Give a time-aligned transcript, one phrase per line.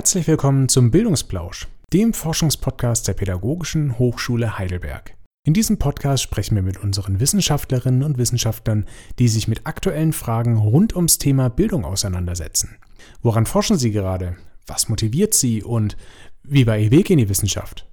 [0.00, 5.14] Herzlich willkommen zum Bildungsplausch, dem Forschungspodcast der Pädagogischen Hochschule Heidelberg.
[5.46, 8.86] In diesem Podcast sprechen wir mit unseren Wissenschaftlerinnen und Wissenschaftlern,
[9.18, 12.78] die sich mit aktuellen Fragen rund ums Thema Bildung auseinandersetzen.
[13.20, 14.36] Woran forschen sie gerade?
[14.66, 15.62] Was motiviert sie?
[15.62, 15.98] Und
[16.44, 17.86] wie war ihr Weg in die Wissenschaft?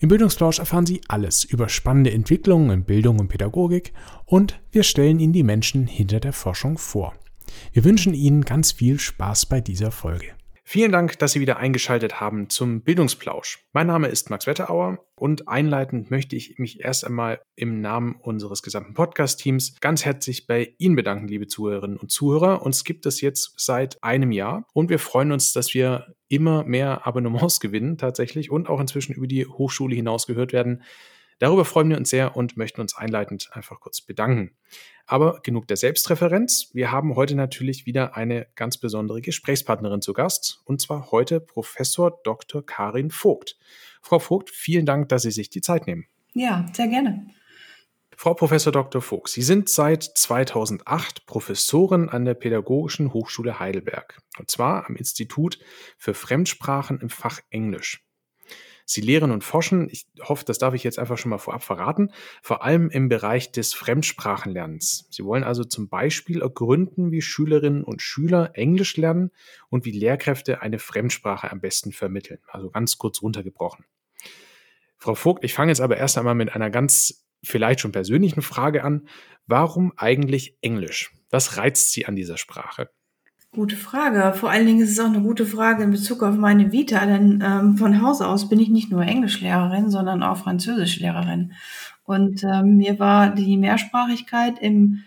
[0.00, 3.94] Im Bildungsplausch erfahren Sie alles über spannende Entwicklungen in Bildung und Pädagogik
[4.26, 7.14] und wir stellen Ihnen die Menschen hinter der Forschung vor.
[7.72, 10.37] Wir wünschen Ihnen ganz viel Spaß bei dieser Folge.
[10.70, 13.64] Vielen Dank, dass Sie wieder eingeschaltet haben zum Bildungsplausch.
[13.72, 18.62] Mein Name ist Max Wetterauer und einleitend möchte ich mich erst einmal im Namen unseres
[18.62, 22.60] gesamten Podcast-Teams ganz herzlich bei Ihnen bedanken, liebe Zuhörerinnen und Zuhörer.
[22.60, 27.06] Uns gibt es jetzt seit einem Jahr und wir freuen uns, dass wir immer mehr
[27.06, 30.82] Abonnements gewinnen tatsächlich und auch inzwischen über die Hochschule hinaus gehört werden.
[31.38, 34.50] Darüber freuen wir uns sehr und möchten uns einleitend einfach kurz bedanken.
[35.10, 36.68] Aber genug der Selbstreferenz.
[36.74, 42.20] Wir haben heute natürlich wieder eine ganz besondere Gesprächspartnerin zu Gast, und zwar heute Professor
[42.24, 42.64] Dr.
[42.64, 43.56] Karin Vogt.
[44.02, 46.06] Frau Vogt, vielen Dank, dass Sie sich die Zeit nehmen.
[46.34, 47.26] Ja, sehr gerne.
[48.18, 49.00] Frau Professor Dr.
[49.00, 55.58] Vogt, Sie sind seit 2008 Professorin an der Pädagogischen Hochschule Heidelberg, und zwar am Institut
[55.96, 58.07] für Fremdsprachen im Fach Englisch.
[58.90, 62.10] Sie lehren und forschen, ich hoffe, das darf ich jetzt einfach schon mal vorab verraten,
[62.40, 65.06] vor allem im Bereich des Fremdsprachenlernens.
[65.10, 69.30] Sie wollen also zum Beispiel ergründen, wie Schülerinnen und Schüler Englisch lernen
[69.68, 72.38] und wie Lehrkräfte eine Fremdsprache am besten vermitteln.
[72.48, 73.84] Also ganz kurz runtergebrochen.
[74.96, 78.84] Frau Vogt, ich fange jetzt aber erst einmal mit einer ganz vielleicht schon persönlichen Frage
[78.84, 79.06] an.
[79.46, 81.12] Warum eigentlich Englisch?
[81.28, 82.88] Was reizt Sie an dieser Sprache?
[83.54, 84.34] Gute Frage.
[84.34, 87.42] Vor allen Dingen ist es auch eine gute Frage in Bezug auf meine Vita, denn
[87.44, 91.52] ähm, von Haus aus bin ich nicht nur Englischlehrerin, sondern auch Französischlehrerin.
[92.04, 95.02] Und ähm, mir war die Mehrsprachigkeit im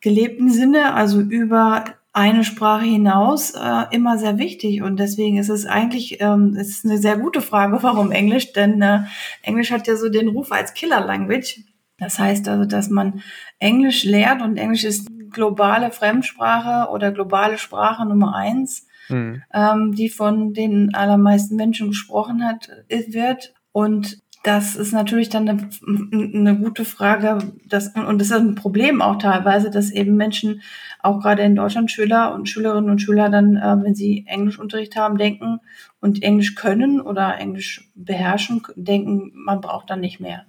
[0.00, 4.82] gelebten Sinne, also über eine Sprache hinaus, äh, immer sehr wichtig.
[4.82, 8.52] Und deswegen ist es eigentlich ähm, es ist eine sehr gute Frage, warum Englisch?
[8.52, 9.00] Denn äh,
[9.42, 11.60] Englisch hat ja so den Ruf als Killer Language.
[11.98, 13.20] Das heißt also, dass man
[13.58, 19.42] Englisch lehrt und Englisch ist globale Fremdsprache oder globale Sprache Nummer eins, mhm.
[19.52, 23.52] ähm, die von den allermeisten Menschen gesprochen hat, äh, wird.
[23.72, 29.00] Und das ist natürlich dann eine, eine gute Frage, dass, und das ist ein Problem
[29.00, 30.60] auch teilweise, dass eben Menschen,
[31.02, 35.16] auch gerade in Deutschland, Schüler und Schülerinnen und Schüler dann, äh, wenn sie Englischunterricht haben,
[35.16, 35.60] denken
[36.00, 40.44] und Englisch können oder Englisch beherrschen, denken, man braucht dann nicht mehr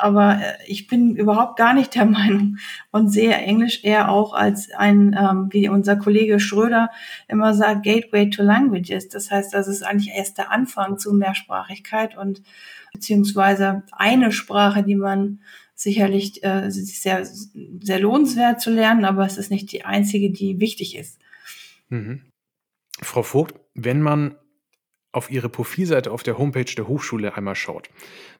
[0.00, 2.58] aber äh, ich bin überhaupt gar nicht der Meinung
[2.90, 6.90] und sehe Englisch eher auch als ein, ähm, wie unser Kollege Schröder
[7.28, 9.08] immer sagt, Gateway to Languages.
[9.08, 12.42] Das heißt, das ist eigentlich erst der Anfang zu Mehrsprachigkeit und
[12.92, 15.40] beziehungsweise eine Sprache, die man
[15.74, 20.96] sicherlich äh, sehr, sehr lohnenswert zu lernen, aber es ist nicht die einzige, die wichtig
[20.96, 21.20] ist.
[21.88, 22.22] Mhm.
[23.00, 24.34] Frau Vogt, wenn man
[25.12, 27.88] auf Ihre Profilseite auf der Homepage der Hochschule einmal schaut,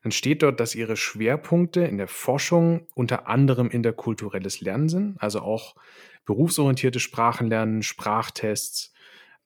[0.02, 5.40] dann steht dort, dass Ihre Schwerpunkte in der Forschung unter anderem interkulturelles Lernen sind, also
[5.40, 5.76] auch
[6.26, 8.92] berufsorientierte Sprachenlernen, Sprachtests.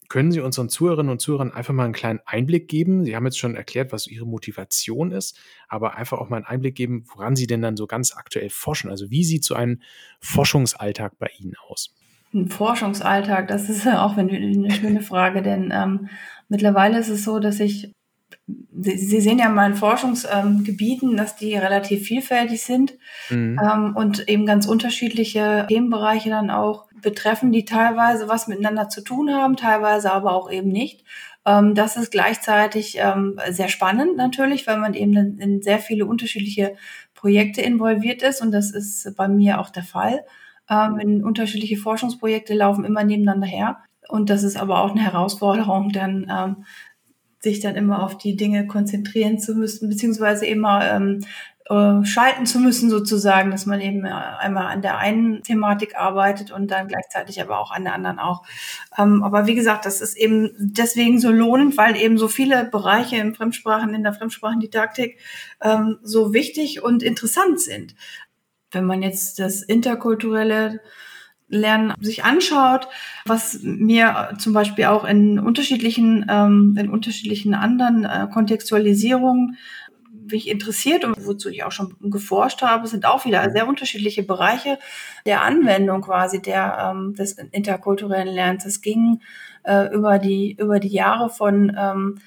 [0.08, 3.04] Können Sie unseren Zuhörerinnen und Zuhörern einfach mal einen kleinen Einblick geben?
[3.04, 5.38] Sie haben jetzt schon erklärt, was Ihre Motivation ist,
[5.68, 8.90] aber einfach auch mal einen Einblick geben, woran Sie denn dann so ganz aktuell forschen.
[8.90, 9.80] Also wie sieht so ein
[10.20, 11.94] Forschungsalltag bei Ihnen aus?
[12.34, 16.08] Ein Forschungsalltag, das ist auch eine schöne Frage, denn ähm,
[16.48, 17.92] mittlerweile ist es so, dass ich,
[18.46, 22.94] Sie, Sie sehen ja in meinen Forschungsgebieten, ähm, dass die relativ vielfältig sind
[23.30, 23.60] mhm.
[23.62, 29.32] ähm, und eben ganz unterschiedliche Themenbereiche dann auch betreffen, die teilweise was miteinander zu tun
[29.32, 31.04] haben, teilweise aber auch eben nicht.
[31.44, 36.76] Ähm, das ist gleichzeitig ähm, sehr spannend natürlich, weil man eben in sehr viele unterschiedliche
[37.14, 40.24] Projekte involviert ist und das ist bei mir auch der Fall
[40.68, 43.78] ähm, in unterschiedliche Forschungsprojekte laufen immer nebeneinander her.
[44.08, 46.64] Und das ist aber auch eine Herausforderung, dann ähm,
[47.40, 51.20] sich dann immer auf die Dinge konzentrieren zu müssen, beziehungsweise immer ähm,
[51.68, 56.50] äh, schalten zu müssen sozusagen, dass man eben äh, einmal an der einen Thematik arbeitet
[56.50, 58.42] und dann gleichzeitig aber auch an der anderen auch.
[58.98, 63.16] Ähm, aber wie gesagt, das ist eben deswegen so lohnend, weil eben so viele Bereiche
[63.16, 65.18] im Fremdsprachen, in der Fremdsprachendidaktik
[65.62, 67.94] ähm, so wichtig und interessant sind.
[68.72, 70.80] Wenn man jetzt das interkulturelle
[71.48, 72.88] Lernen sich anschaut,
[73.26, 79.58] was mir zum Beispiel auch in unterschiedlichen, ähm, in unterschiedlichen anderen äh, Kontextualisierungen
[80.30, 84.78] mich interessiert und wozu ich auch schon geforscht habe, sind auch wieder sehr unterschiedliche Bereiche
[85.26, 88.64] der Anwendung quasi der ähm, des interkulturellen Lernens.
[88.64, 89.20] Es ging
[89.64, 92.18] äh, über die über die Jahre von ähm,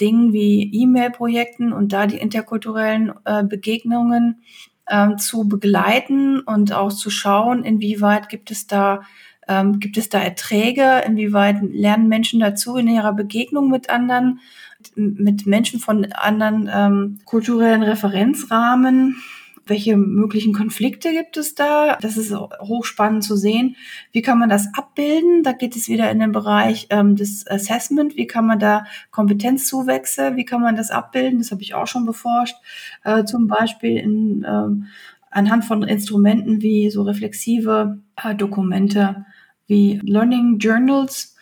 [0.00, 4.42] Dingen wie E-Mail-Projekten und da die interkulturellen äh, Begegnungen
[4.88, 9.02] ähm, zu begleiten und auch zu schauen, inwieweit gibt es da
[9.46, 11.02] Ähm, gibt es da Erträge?
[11.06, 14.40] Inwieweit lernen Menschen dazu in ihrer Begegnung mit anderen,
[14.94, 19.16] mit Menschen von anderen ähm, kulturellen Referenzrahmen?
[19.66, 21.96] Welche möglichen Konflikte gibt es da?
[22.00, 23.76] Das ist hochspannend zu sehen.
[24.12, 25.42] Wie kann man das abbilden?
[25.42, 28.16] Da geht es wieder in den Bereich ähm, des Assessment.
[28.16, 30.36] Wie kann man da Kompetenzzuwächse?
[30.36, 31.38] Wie kann man das abbilden?
[31.38, 32.56] Das habe ich auch schon beforscht.
[33.04, 34.86] Äh, zum Beispiel in, ähm,
[35.30, 39.24] anhand von Instrumenten wie so reflexive äh, Dokumente
[39.66, 41.33] wie Learning Journals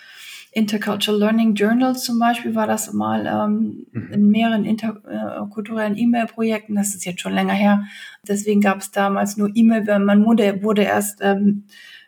[0.55, 4.13] Intercultural Learning Journals zum Beispiel war das mal ähm, mhm.
[4.13, 6.75] in mehreren interkulturellen äh, E-Mail-Projekten.
[6.75, 7.85] Das ist jetzt schon länger her.
[8.29, 9.99] Deswegen gab es damals nur E-Mail.
[9.99, 11.65] Man wurde, wurde erst ähm,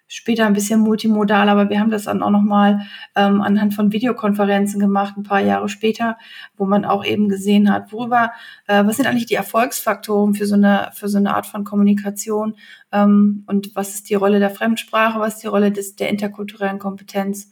[0.06, 2.86] später ein bisschen multimodal, aber wir haben das dann auch nochmal
[3.16, 6.18] ähm, anhand von Videokonferenzen gemacht, ein paar Jahre später,
[6.56, 8.32] wo man auch eben gesehen hat, worüber,
[8.66, 12.56] äh, was sind eigentlich die Erfolgsfaktoren für so eine, für so eine Art von Kommunikation
[12.92, 16.78] ähm, und was ist die Rolle der Fremdsprache, was ist die Rolle des, der interkulturellen
[16.78, 17.50] Kompetenz.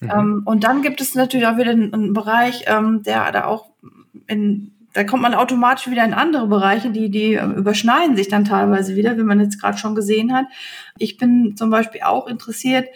[0.00, 0.10] Mhm.
[0.10, 3.70] Ähm, und dann gibt es natürlich auch wieder einen, einen Bereich, ähm, der da auch
[4.26, 8.44] in da kommt man automatisch wieder in andere Bereiche, die, die ähm, überschneiden sich dann
[8.44, 10.46] teilweise wieder, wie man jetzt gerade schon gesehen hat.
[10.98, 12.88] Ich bin zum Beispiel auch interessiert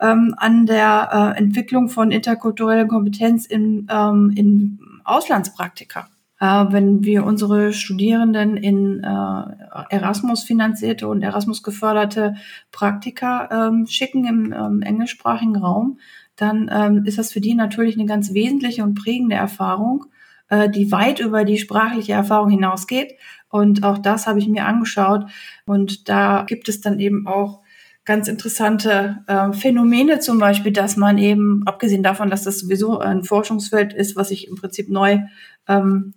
[0.00, 6.08] ähm, an der äh, Entwicklung von interkultureller Kompetenz in, ähm, in Auslandspraktika.
[6.40, 9.42] Äh, wenn wir unsere Studierenden in äh,
[9.90, 12.34] Erasmus finanzierte und Erasmus geförderte
[12.72, 15.98] Praktika ähm, schicken im ähm, englischsprachigen Raum,
[16.36, 20.06] dann ähm, ist das für die natürlich eine ganz wesentliche und prägende Erfahrung,
[20.48, 23.14] äh, die weit über die sprachliche Erfahrung hinausgeht.
[23.48, 25.26] Und auch das habe ich mir angeschaut.
[25.64, 27.60] Und da gibt es dann eben auch
[28.04, 33.24] ganz interessante äh, Phänomene, zum Beispiel, dass man eben, abgesehen davon, dass das sowieso ein
[33.24, 35.20] Forschungsfeld ist, was ich im Prinzip neu
[35.68, 36.14] ähm,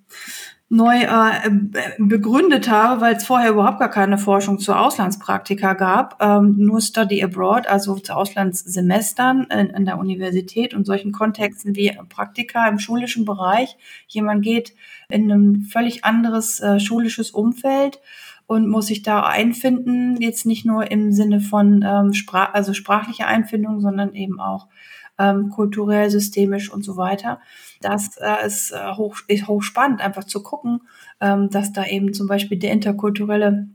[0.70, 1.50] neu äh,
[1.98, 7.24] begründet habe, weil es vorher überhaupt gar keine Forschung zu Auslandspraktika gab, ähm, nur Study
[7.24, 10.74] Abroad, also zu Auslandssemestern in, in der Universität.
[10.74, 13.78] Und solchen Kontexten wie Praktika im schulischen Bereich.
[14.08, 14.74] Jemand geht
[15.10, 18.02] in ein völlig anderes äh, schulisches Umfeld
[18.46, 23.26] und muss sich da einfinden, jetzt nicht nur im Sinne von ähm, Sprach, also sprachliche
[23.26, 24.68] Einfindung, sondern eben auch
[25.18, 27.40] ähm, kulturell, systemisch und so weiter.
[27.82, 30.82] Das äh, ist, äh, hoch, ist hochspannend, einfach zu gucken,
[31.22, 33.68] ähm, dass da eben zum Beispiel der interkulturelle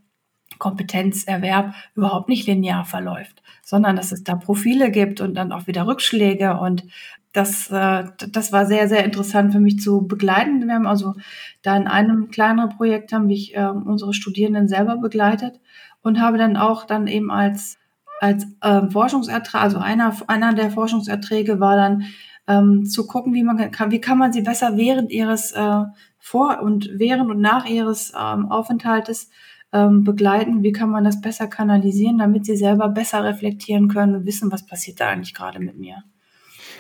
[0.59, 5.87] Kompetenzerwerb überhaupt nicht linear verläuft, sondern dass es da Profile gibt und dann auch wieder
[5.87, 6.85] Rückschläge und
[7.33, 10.67] das, äh, das war sehr, sehr interessant für mich zu begleiten.
[10.67, 11.15] Wir haben also
[11.63, 15.61] da in einem kleineren Projekt haben mich äh, unsere Studierenden selber begleitet
[16.03, 17.79] und habe dann auch dann eben als
[18.23, 22.05] als äh, Forschungsertrag, also einer, einer der Forschungserträge war dann
[22.47, 25.83] ähm, zu gucken, wie man kann, wie kann man sie besser während ihres äh,
[26.21, 29.29] vor und während und nach ihres ähm, Aufenthaltes
[29.73, 34.25] ähm, begleiten, wie kann man das besser kanalisieren, damit sie selber besser reflektieren können und
[34.25, 36.05] wissen, was passiert da eigentlich gerade mit mir.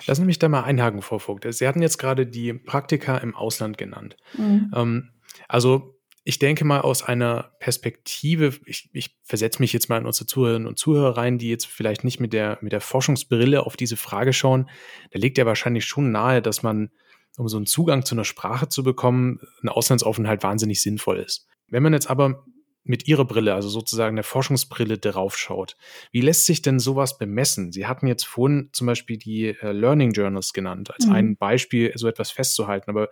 [0.06, 1.44] Lassen Sie mich da mal einhaken, Frau Vogt.
[1.52, 4.16] Sie hatten jetzt gerade die Praktika im Ausland genannt.
[4.38, 4.70] Mhm.
[4.74, 5.10] Ähm,
[5.48, 5.91] also
[6.24, 10.69] ich denke mal aus einer Perspektive, ich, ich versetze mich jetzt mal in unsere Zuhörerinnen
[10.69, 14.32] und Zuhörer rein, die jetzt vielleicht nicht mit der, mit der Forschungsbrille auf diese Frage
[14.32, 14.70] schauen,
[15.10, 16.90] da liegt ja wahrscheinlich schon nahe, dass man,
[17.36, 21.48] um so einen Zugang zu einer Sprache zu bekommen, ein Auslandsaufenthalt wahnsinnig sinnvoll ist.
[21.69, 22.44] Wenn man jetzt aber
[22.84, 25.76] mit Ihrer Brille, also sozusagen der Forschungsbrille darauf schaut,
[26.12, 27.72] wie lässt sich denn sowas bemessen?
[27.72, 31.12] Sie hatten jetzt vorhin zum Beispiel die äh, Learning Journals genannt, als mhm.
[31.12, 33.08] ein Beispiel, so etwas festzuhalten, aber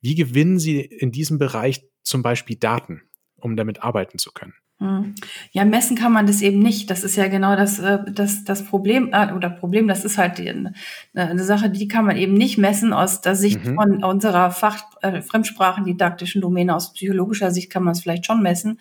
[0.00, 3.02] wie gewinnen Sie in diesem Bereich zum Beispiel Daten,
[3.36, 4.54] um damit arbeiten zu können?
[4.80, 5.14] Hm.
[5.52, 6.90] Ja, messen kann man das eben nicht.
[6.90, 10.38] Das ist ja genau das, äh, das, das Problem, äh, oder Problem, das ist halt
[10.38, 10.52] die,
[11.14, 13.76] eine Sache, die kann man eben nicht messen aus der Sicht mhm.
[13.76, 16.74] von unserer Fach, äh, fremdsprachendidaktischen Domäne.
[16.74, 18.80] Aus psychologischer Sicht kann man es vielleicht schon messen.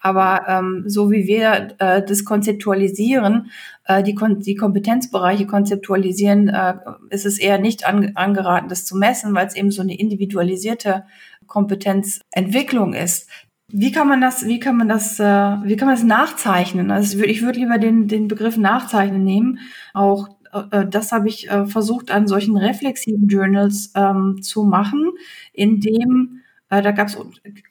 [0.00, 3.50] Aber ähm, so wie wir äh, das konzeptualisieren,
[3.84, 6.74] äh, die, Kon die Kompetenzbereiche konzeptualisieren, äh,
[7.10, 11.04] ist es eher nicht an angeraten, das zu messen, weil es eben so eine individualisierte
[11.46, 13.28] Kompetenzentwicklung ist.
[13.68, 16.90] Wie kann man das, wie kann man das, äh, wie kann man das nachzeichnen?
[16.90, 19.58] Also ich würde würd lieber den, den Begriff nachzeichnen nehmen.
[19.94, 20.28] Auch
[20.70, 25.12] äh, das habe ich äh, versucht an solchen reflexiven Journals ähm, zu machen,
[25.52, 27.16] indem da gab es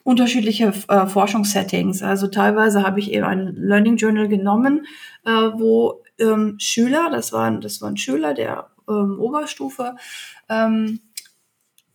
[0.02, 2.02] unterschiedliche äh, Forschungssettings.
[2.02, 4.86] Also teilweise habe ich eben ein Learning Journal genommen,
[5.24, 9.96] wo ähm, Schüler, das waren, das waren Schüler der ähm, Oberstufe,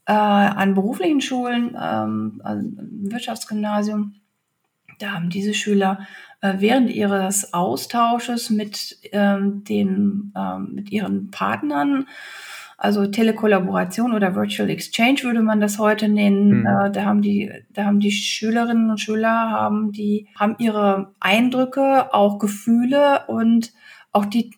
[0.09, 2.67] äh, an beruflichen Schulen, ähm, also
[3.11, 4.15] Wirtschaftsgymnasium,
[4.97, 6.07] da haben diese Schüler
[6.41, 12.07] äh, während ihres Austausches mit ähm, den ähm, mit ihren Partnern
[12.81, 16.61] also Telekollaboration oder Virtual Exchange würde man das heute nennen.
[16.61, 16.65] Mhm.
[16.65, 22.13] Äh, da haben die, da haben die Schülerinnen und Schüler haben die, haben ihre Eindrücke,
[22.13, 23.73] auch Gefühle und
[24.11, 24.51] auch die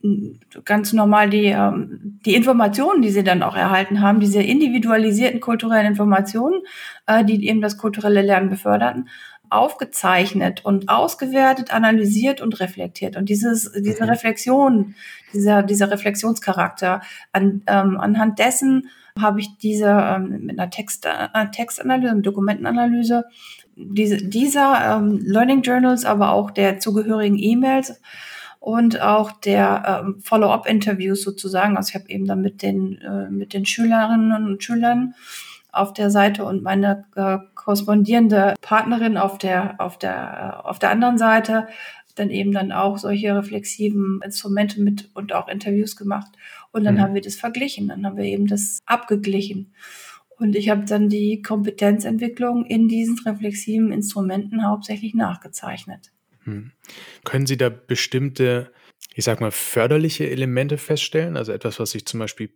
[0.63, 5.87] ganz normal die, ähm, die Informationen, die sie dann auch erhalten haben, diese individualisierten kulturellen
[5.87, 6.61] Informationen,
[7.05, 9.09] äh, die eben das kulturelle Lernen beförderten,
[9.49, 13.17] aufgezeichnet und ausgewertet, analysiert und reflektiert.
[13.17, 14.09] Und dieses, diese mhm.
[14.09, 14.95] Reflexion,
[15.33, 17.01] dieser, dieser Reflexionscharakter,
[17.33, 18.87] an, ähm, anhand dessen
[19.19, 23.25] habe ich diese ähm, mit einer Text, äh, Textanalyse, mit Dokumentenanalyse,
[23.75, 27.99] diese, dieser ähm, Learning Journals, aber auch der zugehörigen E-Mails
[28.61, 31.77] und auch der ähm, Follow-up-Interviews sozusagen.
[31.77, 35.15] Also ich habe eben dann mit den, äh, mit den Schülerinnen und Schülern
[35.71, 40.91] auf der Seite und meine äh, korrespondierende Partnerin auf der, auf der, äh, auf der
[40.91, 41.67] anderen Seite
[42.13, 46.31] dann eben dann auch solche reflexiven Instrumente mit und auch Interviews gemacht.
[46.71, 47.01] Und dann mhm.
[47.01, 49.73] haben wir das verglichen, dann haben wir eben das abgeglichen.
[50.37, 56.11] Und ich habe dann die Kompetenzentwicklung in diesen reflexiven Instrumenten hauptsächlich nachgezeichnet.
[56.43, 56.71] Hm.
[57.23, 58.71] Können Sie da bestimmte,
[59.13, 61.37] ich sag mal, förderliche Elemente feststellen?
[61.37, 62.51] Also etwas, was sich zum Beispiel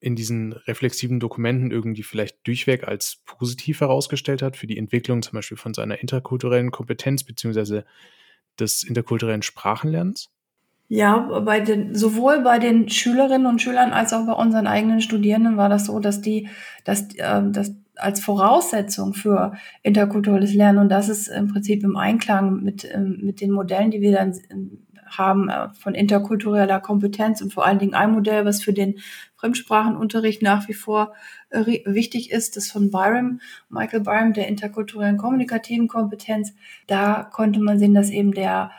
[0.00, 5.34] in diesen reflexiven Dokumenten irgendwie vielleicht durchweg als positiv herausgestellt hat für die Entwicklung zum
[5.34, 7.84] Beispiel von seiner interkulturellen Kompetenz beziehungsweise
[8.58, 10.30] des interkulturellen Sprachenlernens?
[10.88, 15.56] Ja, bei den, sowohl bei den Schülerinnen und Schülern als auch bei unseren eigenen Studierenden
[15.56, 16.48] war das so, dass die,
[16.84, 17.72] dass, äh, dass
[18.02, 23.40] als Voraussetzung für interkulturelles Lernen und das ist im Prinzip im Einklang mit, ähm, mit
[23.40, 24.82] den Modellen, die wir dann ähm,
[25.18, 28.98] haben äh, von interkultureller Kompetenz und vor allen Dingen ein Modell, was für den
[29.36, 31.12] Fremdsprachenunterricht nach wie vor
[31.50, 36.54] äh, wichtig ist, das von Byram, Michael Byram, der interkulturellen kommunikativen Kompetenz.
[36.86, 38.70] Da konnte man sehen, dass eben der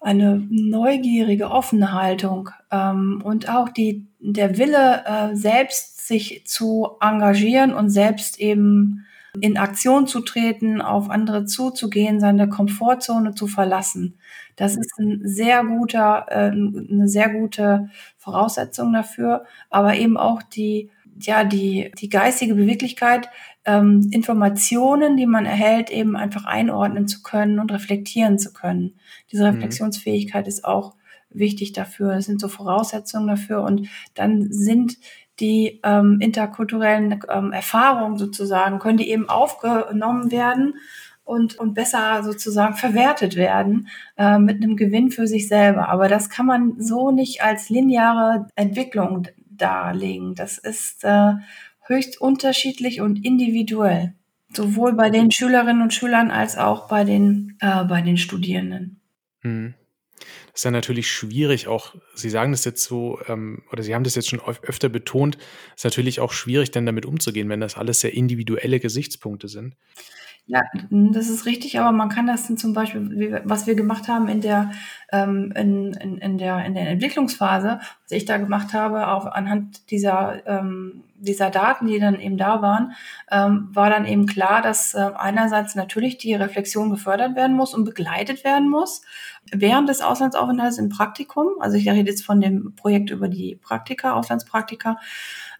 [0.00, 7.72] eine neugierige, offene Haltung ähm, und auch die, der Wille, äh, selbst sich zu engagieren
[7.72, 9.06] und selbst eben
[9.40, 14.18] in Aktion zu treten, auf andere zuzugehen, seine Komfortzone zu verlassen.
[14.56, 20.90] Das ist ein sehr guter, äh, eine sehr gute Voraussetzung dafür, aber eben auch die,
[21.18, 23.28] ja, die, die geistige Beweglichkeit,
[23.64, 28.94] ähm, Informationen, die man erhält, eben einfach einordnen zu können und reflektieren zu können.
[29.30, 29.54] Diese mhm.
[29.54, 30.94] Reflexionsfähigkeit ist auch
[31.30, 32.12] wichtig dafür.
[32.12, 34.98] Es sind so Voraussetzungen dafür und dann sind
[35.40, 40.74] die ähm, interkulturellen ähm, Erfahrungen sozusagen, können die eben aufgenommen werden
[41.24, 45.88] und, und besser sozusagen verwertet werden äh, mit einem Gewinn für sich selber.
[45.88, 50.34] Aber das kann man so nicht als lineare Entwicklung darlegen.
[50.34, 51.34] Das ist äh,
[51.86, 54.14] höchst unterschiedlich und individuell.
[54.54, 59.00] Sowohl bei den Schülerinnen und Schülern als auch bei den, äh, bei den Studierenden.
[59.40, 59.74] Hm.
[60.54, 64.14] Ist ja natürlich schwierig, auch, Sie sagen das jetzt so, ähm, oder Sie haben das
[64.14, 65.38] jetzt schon öfter betont,
[65.74, 69.76] ist natürlich auch schwierig, dann damit umzugehen, wenn das alles sehr individuelle Gesichtspunkte sind.
[70.46, 74.40] Ja, das ist richtig, aber man kann das zum Beispiel, was wir gemacht haben in
[74.40, 74.72] der,
[75.12, 79.90] ähm, in, in, in, der, in der Entwicklungsphase, was ich da gemacht habe, auch anhand
[79.92, 82.92] dieser, ähm, dieser Daten, die dann eben da waren,
[83.30, 87.84] ähm, war dann eben klar, dass äh, einerseits natürlich die Reflexion gefördert werden muss und
[87.84, 89.02] begleitet werden muss
[89.52, 91.48] während des Auslandsaufenthalts im Praktikum.
[91.60, 94.98] Also ich rede jetzt von dem Projekt über die Praktika, Auslandspraktika.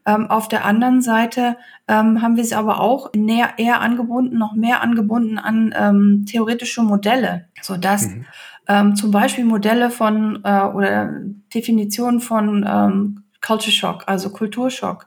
[0.04, 1.56] Ähm, auf der anderen Seite
[1.87, 6.82] ähm, haben wir es aber auch näher, eher angebunden, noch mehr angebunden an ähm, theoretische
[6.82, 8.26] Modelle, so dass mhm.
[8.68, 11.12] ähm, zum Beispiel Modelle von äh, oder
[11.54, 15.06] Definitionen von ähm, Culture Shock, also Kulturschock,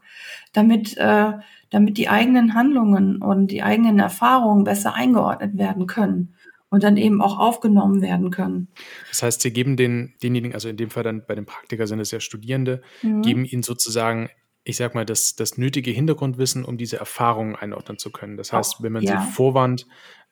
[0.53, 1.33] damit äh,
[1.71, 6.35] damit die eigenen Handlungen und die eigenen Erfahrungen besser eingeordnet werden können
[6.69, 8.67] und dann eben auch aufgenommen werden können.
[9.09, 11.99] Das heißt, Sie geben den, denjenigen, also in dem Fall dann bei den Praktiker sind
[11.99, 13.21] es ja Studierende, mhm.
[13.21, 14.29] geben ihnen sozusagen
[14.67, 18.35] ich sag mal, das, das nötige Hintergrundwissen, um diese Erfahrungen einordnen zu können.
[18.35, 19.21] Das heißt, wenn man ja.
[19.21, 19.85] sie vorwarnt,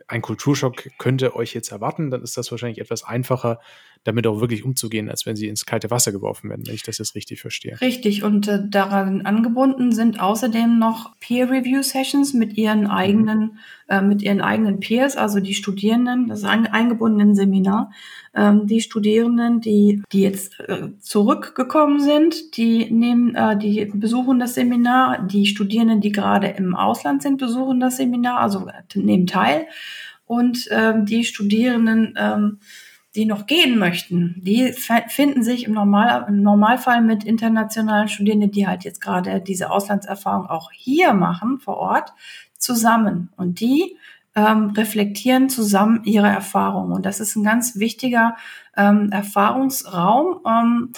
[0.08, 3.60] ein Kulturschock könnte euch jetzt erwarten, dann ist das wahrscheinlich etwas einfacher,
[4.04, 6.98] damit auch wirklich umzugehen, als wenn sie ins kalte Wasser geworfen werden, wenn ich das
[6.98, 7.80] jetzt richtig verstehe.
[7.80, 13.58] Richtig, und äh, daran angebunden sind außerdem noch Peer-Review-Sessions mit ihren eigenen, mhm.
[13.88, 17.92] äh, mit ihren eigenen Peers, also die Studierenden, das ein eingebundenen Seminar.
[18.36, 24.56] Ähm, die Studierenden, die, die jetzt äh, zurückgekommen sind, die nehmen, äh, die besuchen das
[24.56, 29.68] Seminar, die Studierenden, die gerade im Ausland sind, besuchen das Seminar, also äh, nehmen teil.
[30.26, 32.60] Und ähm, die Studierenden, ähm,
[33.16, 34.74] die noch gehen möchten, die
[35.08, 40.48] finden sich im, Normal, im Normalfall mit internationalen Studierenden, die halt jetzt gerade diese Auslandserfahrung
[40.48, 42.14] auch hier machen, vor Ort,
[42.58, 43.30] zusammen.
[43.36, 43.98] Und die
[44.36, 46.94] ähm, reflektieren zusammen ihre Erfahrungen.
[46.94, 48.36] Und das ist ein ganz wichtiger
[48.76, 50.92] ähm, Erfahrungsraum, ähm,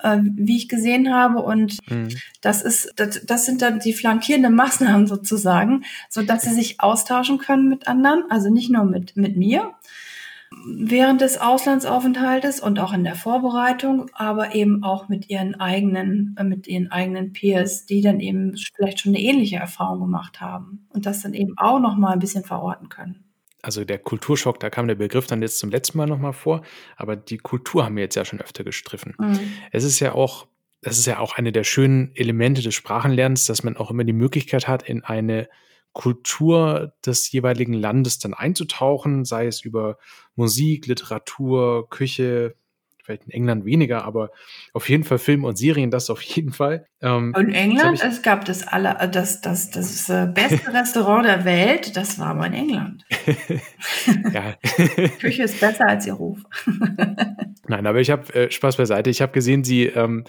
[0.00, 1.42] äh, wie ich gesehen habe.
[1.42, 2.08] Und mhm.
[2.40, 7.38] das ist, das, das sind dann die flankierenden Maßnahmen sozusagen, so dass sie sich austauschen
[7.38, 9.74] können mit anderen, also nicht nur mit, mit mir,
[10.64, 16.44] während des Auslandsaufenthaltes und auch in der Vorbereitung, aber eben auch mit ihren eigenen, äh,
[16.44, 21.06] mit ihren eigenen Peers, die dann eben vielleicht schon eine ähnliche Erfahrung gemacht haben und
[21.06, 23.24] das dann eben auch noch mal ein bisschen verorten können.
[23.62, 26.62] Also der Kulturschock, da kam der Begriff dann jetzt zum letzten Mal noch mal vor,
[26.96, 29.14] aber die Kultur haben wir jetzt ja schon öfter gestriffen.
[29.18, 29.40] Mhm.
[29.72, 30.46] Es ist ja auch,
[30.82, 34.12] das ist ja auch eine der schönen Elemente des Sprachenlernens, dass man auch immer die
[34.12, 35.48] Möglichkeit hat, in eine
[35.96, 39.96] Kultur des jeweiligen Landes dann einzutauchen, sei es über
[40.34, 42.54] Musik, Literatur, Küche,
[43.02, 44.30] vielleicht in England weniger, aber
[44.74, 46.86] auf jeden Fall Film und Serien, das auf jeden Fall.
[47.00, 51.96] Ähm, und England, es gab das aller, das, das, das, das beste Restaurant der Welt,
[51.96, 53.04] das war aber in England.
[54.34, 54.52] ja.
[55.18, 56.40] Küche ist besser als ihr Ruf.
[57.68, 59.08] Nein, aber ich habe äh, Spaß beiseite.
[59.08, 60.24] Ich habe gesehen, Sie ähm,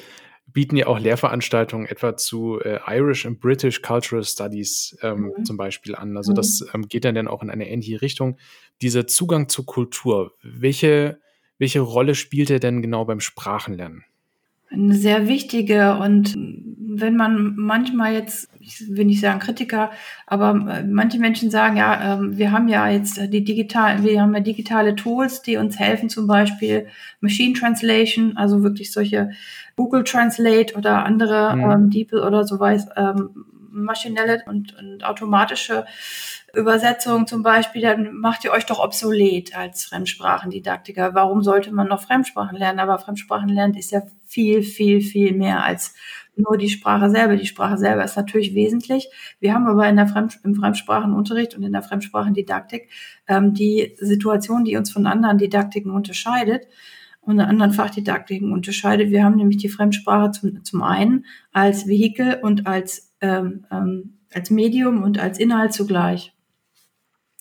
[0.58, 5.46] bieten ja auch Lehrveranstaltungen etwa zu äh, Irish and British Cultural Studies ähm, mhm.
[5.46, 6.18] zum Beispiel an.
[6.18, 6.36] Also mhm.
[6.36, 8.40] das ähm, geht dann, dann auch in eine ähnliche Richtung.
[8.82, 11.20] Dieser Zugang zur Kultur, welche,
[11.60, 14.04] welche Rolle spielt er denn genau beim Sprachenlernen?
[14.72, 19.92] Eine sehr wichtige und wenn man manchmal jetzt, ich will nicht sagen Kritiker,
[20.26, 24.34] aber äh, manche Menschen sagen, ja, ähm, wir haben ja jetzt die digital, wir haben
[24.34, 26.88] ja digitale Tools, die uns helfen, zum Beispiel
[27.22, 29.30] Machine Translation, also wirklich solche
[29.78, 31.72] Google Translate oder andere mhm.
[31.72, 35.86] ähm, DeepL oder so weiß, ähm, maschinelle und, und automatische
[36.54, 41.14] Übersetzung zum Beispiel, dann macht ihr euch doch obsolet als Fremdsprachendidaktiker.
[41.14, 42.80] Warum sollte man noch Fremdsprachen lernen?
[42.80, 45.94] Aber Fremdsprachen lernen ist ja viel, viel, viel mehr als
[46.36, 47.36] nur die Sprache selber.
[47.36, 49.10] Die Sprache selber ist natürlich wesentlich.
[49.40, 52.90] Wir haben aber in der Fremd im Fremdsprachenunterricht und in der Fremdsprachendidaktik
[53.28, 56.68] ähm, die Situation, die uns von anderen Didaktiken unterscheidet
[57.28, 59.12] und anderen Fachdidaktiken unterscheidet.
[59.12, 64.50] Wir haben nämlich die Fremdsprache zum, zum einen als Vehikel und als, ähm, ähm, als
[64.50, 66.34] Medium und als Inhalt zugleich.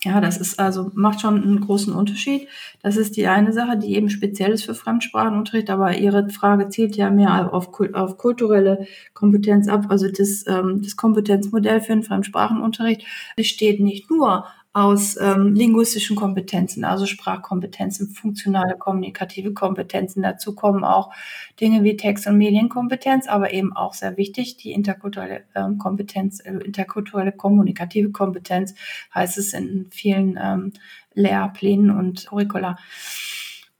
[0.02, 2.48] Ja, das ist also, macht schon einen großen Unterschied.
[2.82, 6.96] Das ist die eine Sache, die eben speziell ist für Fremdsprachenunterricht, aber Ihre Frage zielt
[6.96, 9.86] ja mehr auf, auf kulturelle Kompetenz ab.
[9.88, 16.84] Also das, ähm, das Kompetenzmodell für den Fremdsprachenunterricht besteht nicht nur aus ähm, linguistischen Kompetenzen,
[16.84, 20.22] also Sprachkompetenzen, funktionale kommunikative Kompetenzen.
[20.22, 21.14] Dazu kommen auch
[21.58, 26.58] Dinge wie Text- und Medienkompetenz, aber eben auch sehr wichtig, die interkulturelle ähm, Kompetenz, äh,
[26.62, 28.74] interkulturelle kommunikative Kompetenz
[29.14, 30.74] heißt es in vielen ähm,
[31.14, 32.76] Lehrplänen und Curricula.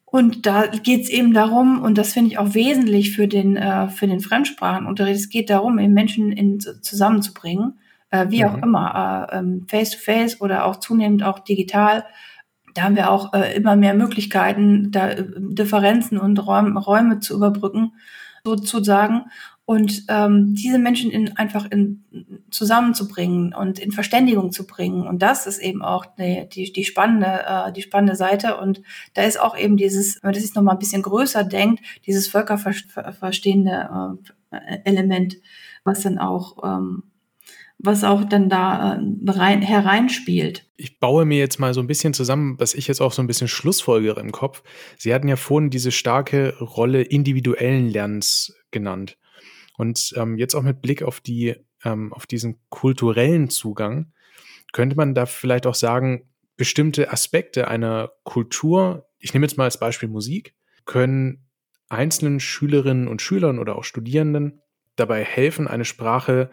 [0.06, 3.90] Und da geht es eben darum, und das finde ich auch wesentlich für den, äh,
[3.90, 7.74] für den Fremdsprachenunterricht, es geht darum, eben Menschen in, zusammenzubringen
[8.10, 8.48] äh, wie mhm.
[8.48, 12.04] auch immer, äh, ähm, face-to-face oder auch zunehmend auch digital.
[12.74, 17.34] Da haben wir auch äh, immer mehr Möglichkeiten, da äh, Differenzen und Räum, Räume zu
[17.34, 17.92] überbrücken,
[18.44, 19.24] sozusagen.
[19.64, 22.04] Und ähm, diese Menschen in, einfach in,
[22.50, 25.08] zusammenzubringen und in Verständigung zu bringen.
[25.08, 28.58] Und das ist eben auch die, die, die, spannende, äh, die spannende Seite.
[28.58, 28.82] Und
[29.14, 32.28] da ist auch eben dieses, wenn man das jetzt nochmal ein bisschen größer denkt, dieses
[32.28, 34.18] völkerverstehende
[34.52, 35.38] äh, Element,
[35.82, 37.02] was dann auch ähm,
[37.78, 40.68] was auch dann da äh, rein, hereinspielt.
[40.76, 43.26] Ich baue mir jetzt mal so ein bisschen zusammen, was ich jetzt auch so ein
[43.26, 44.62] bisschen schlussfolgere im Kopf.
[44.96, 49.18] Sie hatten ja vorhin diese starke Rolle individuellen Lernens genannt.
[49.76, 54.12] Und ähm, jetzt auch mit Blick auf die, ähm, auf diesen kulturellen Zugang,
[54.72, 59.78] könnte man da vielleicht auch sagen, bestimmte Aspekte einer Kultur, ich nehme jetzt mal als
[59.78, 60.54] Beispiel Musik,
[60.86, 61.46] können
[61.88, 64.60] einzelnen Schülerinnen und Schülern oder auch Studierenden
[64.96, 66.50] dabei helfen, eine Sprache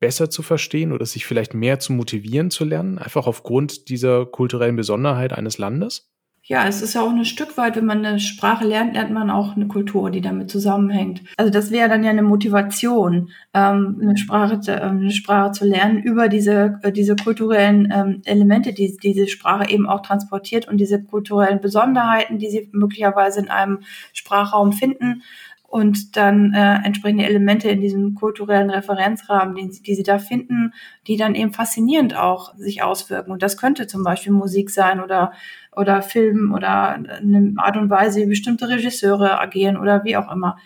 [0.00, 4.76] besser zu verstehen oder sich vielleicht mehr zu motivieren zu lernen, einfach aufgrund dieser kulturellen
[4.76, 6.10] Besonderheit eines Landes?
[6.42, 9.30] Ja, es ist ja auch ein Stück weit, wenn man eine Sprache lernt, lernt man
[9.30, 11.22] auch eine Kultur, die damit zusammenhängt.
[11.36, 16.02] Also das wäre dann ja eine Motivation, ähm, eine, Sprache, äh, eine Sprache zu lernen
[16.02, 21.00] über diese, äh, diese kulturellen ähm, Elemente, die diese Sprache eben auch transportiert und diese
[21.04, 23.80] kulturellen Besonderheiten, die sie möglicherweise in einem
[24.12, 25.22] Sprachraum finden
[25.70, 30.74] und dann äh, entsprechende Elemente in diesem kulturellen Referenzrahmen, die, die sie da finden,
[31.06, 33.30] die dann eben faszinierend auch sich auswirken.
[33.30, 35.32] Und das könnte zum Beispiel Musik sein oder,
[35.70, 40.58] oder Film oder eine Art und Weise, wie bestimmte Regisseure agieren oder wie auch immer.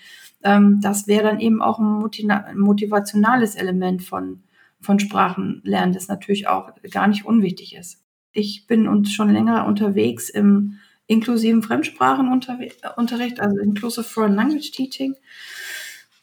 [0.42, 4.42] Ähm, das wäre dann eben auch ein motivationales Element von,
[4.80, 8.02] von Sprachenlernen, das natürlich auch gar nicht unwichtig ist.
[8.32, 15.16] Ich bin uns schon länger unterwegs im inklusiven Fremdsprachenunterricht, also Inclusive Foreign Language Teaching.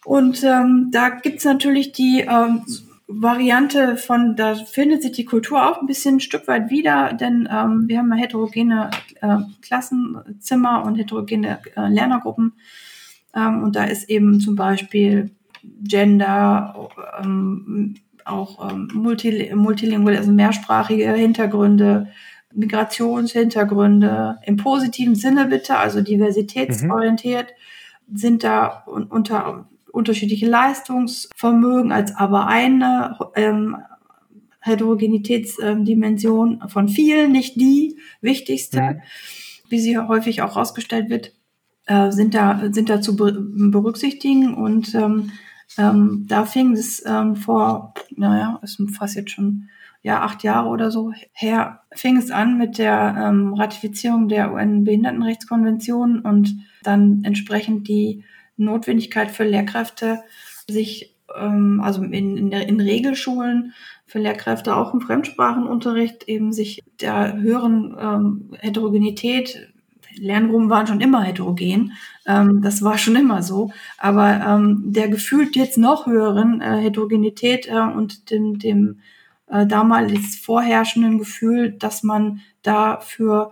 [0.05, 2.65] Und ähm, da gibt's natürlich die ähm,
[3.07, 7.47] Variante von, da findet sich die Kultur auch ein bisschen ein Stück weit wieder, denn
[7.51, 8.89] ähm, wir haben heterogene
[9.21, 12.53] äh, Klassenzimmer und heterogene äh, Lernergruppen.
[13.35, 15.31] Ähm, und da ist eben zum Beispiel
[15.83, 16.89] Gender,
[17.21, 22.07] ähm, auch ähm, multilingual, also mehrsprachige Hintergründe,
[22.53, 27.53] Migrationshintergründe im positiven Sinne bitte, also diversitätsorientiert,
[28.07, 28.17] mhm.
[28.17, 33.77] sind da unter unterschiedliche Leistungsvermögen als aber eine ähm,
[34.61, 39.01] Heterogenitätsdimension von vielen, nicht die wichtigste, mhm.
[39.69, 41.33] wie sie häufig auch herausgestellt wird,
[41.87, 45.31] äh, sind da sind da zu berücksichtigen und ähm,
[45.77, 49.69] ähm, da fing es ähm, vor, naja, ist fast jetzt schon
[50.01, 56.21] ja acht Jahre oder so her, fing es an mit der ähm, Ratifizierung der UN-Behindertenrechtskonvention
[56.21, 58.23] und dann entsprechend die
[58.57, 60.23] Notwendigkeit für Lehrkräfte,
[60.67, 63.73] sich ähm, also in, in, in Regelschulen
[64.05, 69.71] für Lehrkräfte auch im Fremdsprachenunterricht eben sich der höheren ähm, Heterogenität
[70.17, 71.93] Lerngruppen waren schon immer heterogen,
[72.25, 77.67] ähm, das war schon immer so, aber ähm, der gefühlt jetzt noch höheren äh, Heterogenität
[77.67, 78.99] äh, und dem, dem
[79.51, 83.51] äh, damals vorherrschenden Gefühl, dass man dafür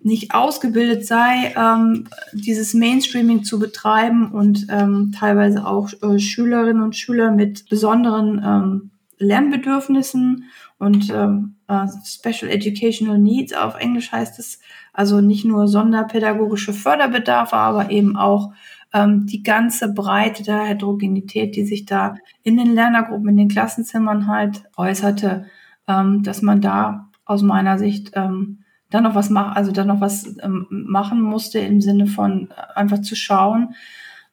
[0.00, 6.94] nicht ausgebildet sei, ähm, dieses Mainstreaming zu betreiben und ähm, teilweise auch äh, Schülerinnen und
[6.94, 10.44] Schüler mit besonderen ähm, Lernbedürfnissen
[10.78, 14.60] und ähm, äh, Special Educational Needs auf Englisch heißt es,
[14.92, 18.52] also nicht nur sonderpädagogische Förderbedarfe, aber eben auch
[18.94, 24.28] ähm, die ganze Breite der Heterogenität, die sich da in den Lernergruppen, in den Klassenzimmern
[24.28, 25.46] halt äußerte,
[25.88, 30.00] ähm, dass man da aus meiner Sicht ähm, dann noch was machen, also dann noch
[30.00, 33.74] was ähm, machen musste im Sinne von äh, einfach zu schauen,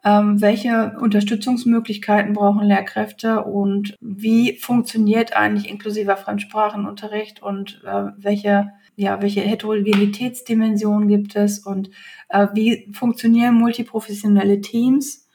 [0.04, 9.22] ähm, welche Unterstützungsmöglichkeiten brauchen Lehrkräfte und wie funktioniert eigentlich inklusiver Fremdsprachenunterricht und äh, welche ja,
[9.22, 11.90] welche Heterogenitätsdimensionen gibt es und
[12.30, 15.28] äh, wie funktionieren multiprofessionelle Teams?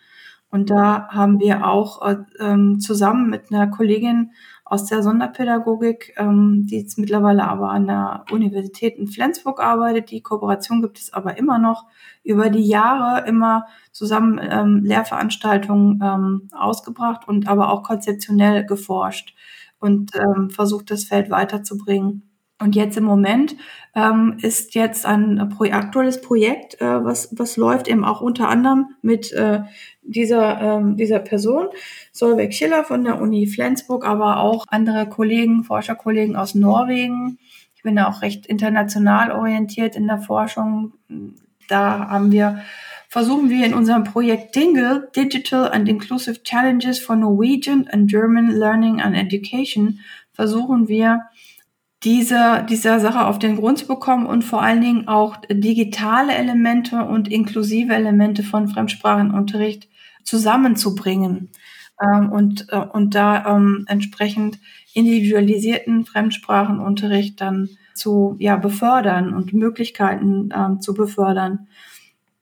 [0.50, 4.30] Und da haben wir auch äh, ähm, zusammen mit einer Kollegin
[4.64, 10.10] aus der Sonderpädagogik, ähm, die jetzt mittlerweile aber an der Universität in Flensburg arbeitet.
[10.10, 11.86] Die Kooperation gibt es aber immer noch
[12.24, 19.34] über die Jahre immer zusammen ähm, Lehrveranstaltungen ähm, ausgebracht und aber auch konzeptionell geforscht
[19.78, 22.35] und ähm, versucht, das Feld weiterzubringen.
[22.58, 23.54] Und jetzt im Moment
[23.94, 28.94] ähm, ist jetzt ein pro aktuelles Projekt, äh, was, was läuft eben auch unter anderem
[29.02, 29.60] mit äh,
[30.02, 31.66] dieser, ähm, dieser Person,
[32.12, 37.38] Solveig Schiller von der Uni Flensburg, aber auch andere Kollegen, Forscherkollegen aus Norwegen.
[37.74, 40.94] Ich bin da auch recht international orientiert in der Forschung.
[41.68, 42.62] Da haben wir
[43.08, 49.00] versuchen wir in unserem Projekt Dingle Digital and Inclusive Challenges for Norwegian and German Learning
[49.00, 50.00] and Education
[50.32, 51.22] versuchen wir
[52.04, 57.04] dieser, dieser Sache auf den Grund zu bekommen und vor allen Dingen auch digitale Elemente
[57.04, 59.88] und inklusive Elemente von Fremdsprachenunterricht
[60.22, 61.50] zusammenzubringen
[62.00, 64.58] ähm, und, äh, und da ähm, entsprechend
[64.92, 71.68] individualisierten Fremdsprachenunterricht dann zu ja, befördern und Möglichkeiten ähm, zu befördern.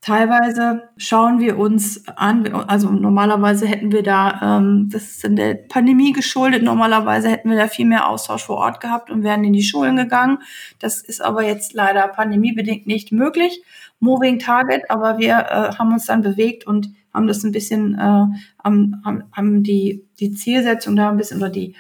[0.04, 5.54] Teilweise schauen wir uns an, also normalerweise hätten wir da, ähm, das ist in der
[5.54, 9.54] Pandemie geschuldet, normalerweise hätten wir da viel mehr Austausch vor Ort gehabt und wären in
[9.54, 10.40] die Schulen gegangen.
[10.78, 13.62] Das ist aber jetzt leider pandemiebedingt nicht möglich.
[13.98, 18.26] Moving Target, aber wir äh, haben uns dann bewegt und haben das ein bisschen, äh,
[18.62, 21.76] haben, haben, haben die, die Zielsetzung da ein bisschen oder die,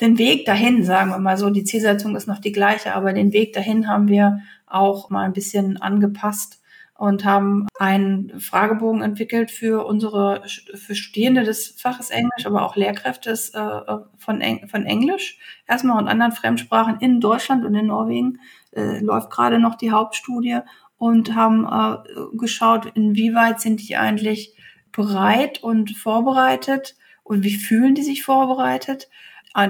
[0.00, 3.34] den Weg dahin, sagen wir mal so, die Zielsetzung ist noch die gleiche, aber den
[3.34, 6.59] Weg dahin haben wir auch mal ein bisschen angepasst
[7.00, 10.42] und haben einen Fragebogen entwickelt für unsere
[10.74, 16.08] für Studierende des Faches Englisch, aber auch Lehrkräfte äh, von, Eng, von Englisch erstmal und
[16.08, 18.40] anderen Fremdsprachen in Deutschland und in Norwegen.
[18.76, 20.58] Äh, läuft gerade noch die Hauptstudie
[20.98, 24.54] und haben äh, geschaut, inwieweit sind die eigentlich
[24.92, 29.08] bereit und vorbereitet und wie fühlen die sich vorbereitet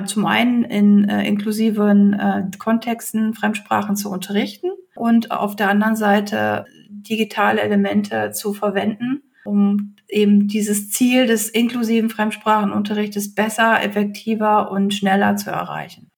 [0.05, 6.67] zum einen in äh, inklusiven äh, Kontexten Fremdsprachen zu unterrichten und auf der anderen Seite
[6.89, 15.37] digitale Elemente zu verwenden, um eben dieses Ziel des inklusiven Fremdsprachenunterrichtes besser, effektiver und schneller
[15.37, 16.11] zu erreichen.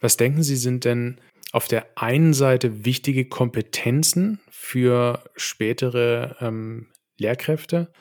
[0.00, 1.18] Was denken Sie sind denn
[1.52, 7.92] auf der einen Seite wichtige Kompetenzen für spätere ähm, Lehrkräfte,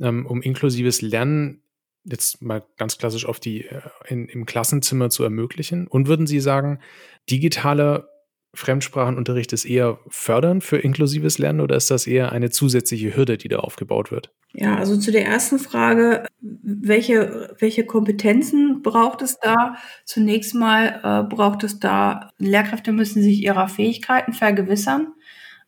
[0.00, 1.63] ähm, um inklusives Lernen
[2.04, 5.86] jetzt mal ganz klassisch auf die äh, in, im Klassenzimmer zu ermöglichen?
[5.86, 6.80] Und würden Sie sagen,
[7.30, 8.08] digitaler
[8.54, 13.48] Fremdsprachenunterricht ist eher fördernd für inklusives Lernen oder ist das eher eine zusätzliche Hürde, die
[13.48, 14.30] da aufgebaut wird?
[14.52, 19.74] Ja, also zu der ersten Frage, welche, welche Kompetenzen braucht es da?
[20.04, 25.08] Zunächst mal äh, braucht es da, Lehrkräfte müssen sich ihrer Fähigkeiten vergewissern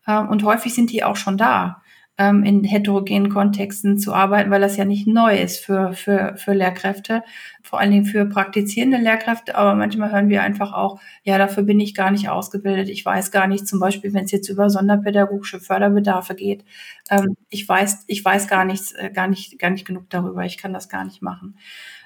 [0.06, 1.82] äh, und häufig sind die auch schon da
[2.18, 6.54] ähm, in heterogenen Kontexten zu arbeiten, weil das ja nicht neu ist für, für, für
[6.54, 7.22] Lehrkräfte.
[7.62, 11.80] vor allen Dingen für praktizierende Lehrkräfte, aber manchmal hören wir einfach auch, ja, dafür bin
[11.80, 12.88] ich gar nicht ausgebildet.
[12.88, 16.64] Ich weiß gar nicht, zum Beispiel, wenn es jetzt über sonderpädagogische Förderbedarfe geht,
[17.10, 20.44] ähm, ich weiß, ich weiß gar nichts, äh, gar nicht, gar nicht genug darüber.
[20.44, 21.58] Ich kann das gar nicht machen.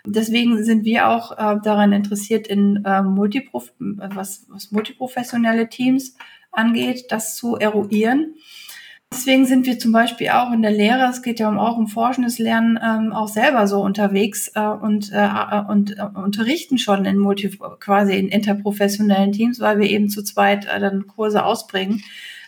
[0.05, 6.17] Deswegen sind wir auch äh, daran interessiert, in äh, Multiprof was, was multiprofessionelle Teams
[6.51, 8.35] angeht, das zu eruieren
[9.13, 12.39] Deswegen sind wir zum Beispiel auch in der Lehre, es geht ja auch um forschendes
[12.39, 17.19] Lernen, ähm, auch selber so unterwegs äh, und, äh, äh, und äh, unterrichten schon in
[17.19, 22.05] multi, quasi in interprofessionellen Teams, weil wir eben zu zweit äh, dann Kurse ausbringen.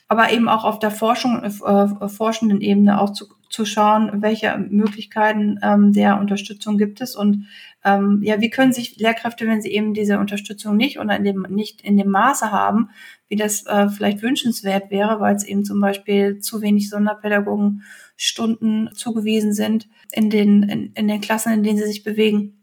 [0.07, 5.58] Aber eben auch auf der Forschung, äh, forschenden Ebene auch zu, zu schauen, welche Möglichkeiten
[5.62, 7.46] ähm, der Unterstützung gibt es und
[7.84, 11.42] ähm, ja, wie können sich Lehrkräfte, wenn sie eben diese Unterstützung nicht oder in dem,
[11.50, 12.88] nicht in dem Maße haben,
[13.28, 19.52] wie das äh, vielleicht wünschenswert wäre, weil es eben zum Beispiel zu wenig Sonderpädagogenstunden zugewiesen
[19.52, 22.58] sind in den, in, in den Klassen, in denen sie sich bewegen.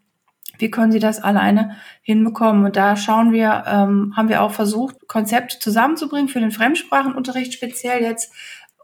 [0.58, 2.66] Wie können sie das alleine hinbekommen?
[2.66, 8.02] Und da schauen wir, ähm, haben wir auch versucht, Konzepte zusammenzubringen für den Fremdsprachenunterricht speziell
[8.02, 8.34] jetzt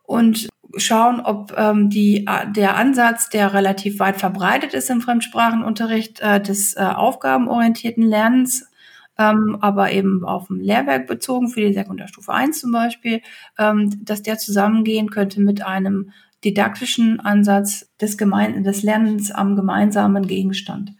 [0.03, 6.41] und schauen, ob ähm, die, der Ansatz, der relativ weit verbreitet ist im Fremdsprachenunterricht, äh,
[6.41, 8.69] des äh, aufgabenorientierten Lernens,
[9.17, 13.21] ähm, aber eben auf dem Lehrwerk bezogen, für die Sekundarstufe 1 zum Beispiel,
[13.57, 16.11] ähm, dass der zusammengehen könnte mit einem
[16.43, 20.91] didaktischen Ansatz des, Gemein des Lernens am gemeinsamen Gegenstand.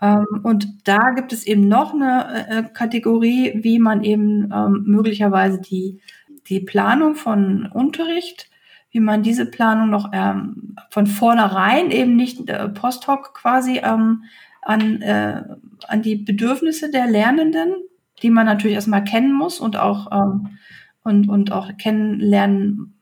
[0.00, 5.60] Ähm, und da gibt es eben noch eine äh, Kategorie, wie man eben ähm, möglicherweise
[5.60, 6.00] die,
[6.48, 8.49] die Planung von Unterricht
[8.90, 14.24] wie man diese Planung noch ähm, von vornherein eben nicht äh, post hoc quasi ähm,
[14.62, 15.42] an, äh,
[15.88, 17.74] an die Bedürfnisse der Lernenden,
[18.22, 20.58] die man natürlich erstmal kennen muss und auch, ähm,
[21.02, 22.94] und, und auch kennenlernen,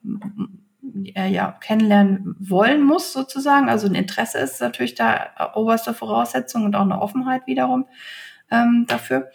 [1.15, 3.69] äh, ja, kennenlernen wollen muss sozusagen.
[3.69, 7.87] Also ein Interesse ist natürlich da oberste Voraussetzung und auch eine Offenheit wiederum
[8.51, 9.31] ähm, dafür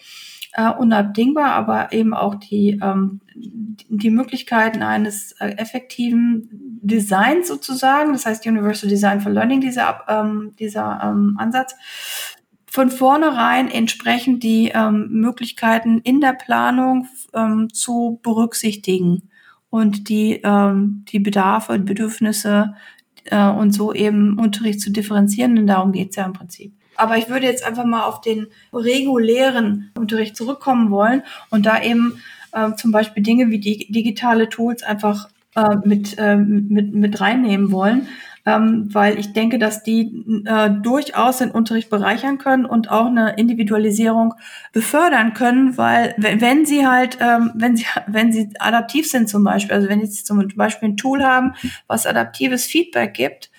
[0.53, 8.25] äh, unabdingbar, aber eben auch die, ähm, die Möglichkeiten eines äh, effektiven Designs sozusagen, das
[8.25, 11.75] heißt Universal Design for Learning, dieser, ähm, dieser ähm, Ansatz,
[12.67, 19.29] von vornherein entsprechend die ähm, Möglichkeiten in der Planung ähm, zu berücksichtigen
[19.69, 22.75] und die, ähm, die Bedarfe und Bedürfnisse
[23.25, 26.73] äh, und so eben Unterricht zu differenzieren, denn darum geht's ja im Prinzip.
[26.95, 32.21] Aber ich würde jetzt einfach mal auf den regulären Unterricht zurückkommen wollen und da eben
[32.53, 37.71] äh, zum Beispiel Dinge wie die digitale Tools einfach äh, mit, äh, mit, mit reinnehmen
[37.71, 38.07] wollen.
[38.45, 43.35] Ähm, weil ich denke, dass die äh, durchaus den Unterricht bereichern können und auch eine
[43.37, 44.33] Individualisierung
[44.73, 49.73] befördern können, weil wenn sie halt, ähm, wenn sie, wenn sie adaptiv sind zum Beispiel,
[49.73, 51.53] also wenn sie zum Beispiel ein Tool haben,
[51.87, 53.49] was adaptives Feedback gibt,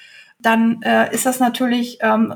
[0.45, 2.35] dann äh, ist das natürlich ähm,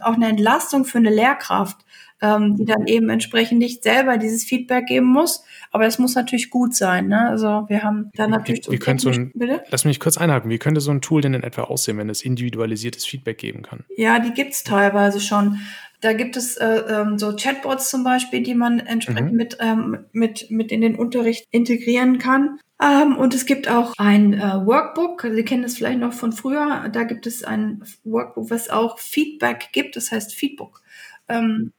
[0.00, 1.78] auch eine Entlastung für eine Lehrkraft,
[2.22, 5.44] ähm, die dann eben entsprechend nicht selber dieses Feedback geben muss.
[5.72, 7.08] Aber es muss natürlich gut sein.
[7.08, 7.28] Ne?
[7.28, 8.68] Also wir haben dann natürlich.
[8.68, 9.62] Wie, wie könnte so ein, bitte?
[9.70, 10.48] Lass mich kurz einhaken.
[10.50, 13.84] Wie könnte so ein Tool denn in etwa aussehen, wenn es individualisiertes Feedback geben kann?
[13.96, 15.58] Ja, die gibt es teilweise schon.
[16.04, 19.36] Da gibt es äh, ähm, so Chatbots zum Beispiel, die man entsprechend mhm.
[19.38, 22.58] mit, ähm, mit, mit in den Unterricht integrieren kann.
[22.78, 26.90] Ähm, und es gibt auch ein äh, Workbook, Sie kennen das vielleicht noch von früher,
[26.92, 30.82] da gibt es ein Workbook, was auch Feedback gibt, das heißt Feedbook.
[31.26, 31.72] Ähm,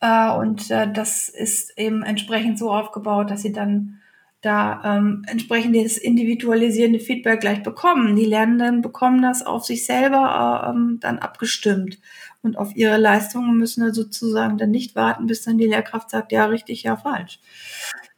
[0.00, 4.00] äh, und äh, das ist eben entsprechend so aufgebaut, dass sie dann
[4.40, 8.16] da ähm, entsprechend das individualisierende Feedback gleich bekommen.
[8.16, 11.98] Die Lernenden bekommen das auf sich selber äh, ähm, dann abgestimmt
[12.44, 16.44] und auf ihre Leistungen müssen sozusagen dann nicht warten, bis dann die Lehrkraft sagt, ja,
[16.46, 17.40] richtig, ja, falsch.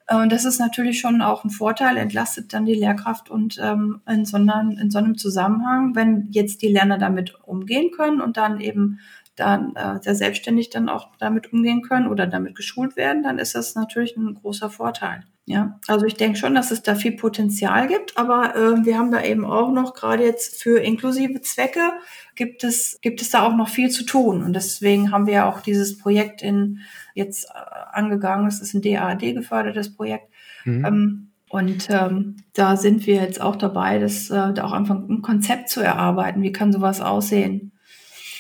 [0.09, 4.25] Und das ist natürlich schon auch ein Vorteil, entlastet dann die Lehrkraft und ähm, in,
[4.25, 8.61] so einem, in so einem Zusammenhang, wenn jetzt die Lerner damit umgehen können und dann
[8.61, 9.01] eben
[9.35, 13.55] dann äh, sehr selbstständig dann auch damit umgehen können oder damit geschult werden, dann ist
[13.55, 15.25] das natürlich ein großer Vorteil.
[15.49, 19.13] Ja, also ich denke schon, dass es da viel Potenzial gibt, aber äh, wir haben
[19.13, 21.93] da eben auch noch gerade jetzt für inklusive Zwecke
[22.35, 25.49] gibt es gibt es da auch noch viel zu tun und deswegen haben wir ja
[25.49, 26.81] auch dieses Projekt in
[27.15, 27.59] jetzt äh,
[27.93, 28.47] angegangen.
[28.47, 30.29] Es ist ein DAAD gefördertes Projekt.
[30.65, 30.85] Mhm.
[30.85, 35.23] Ähm, und ähm, da sind wir jetzt auch dabei, das äh, da auch einfach ein
[35.23, 36.43] Konzept zu erarbeiten.
[36.43, 37.73] Wie kann sowas aussehen?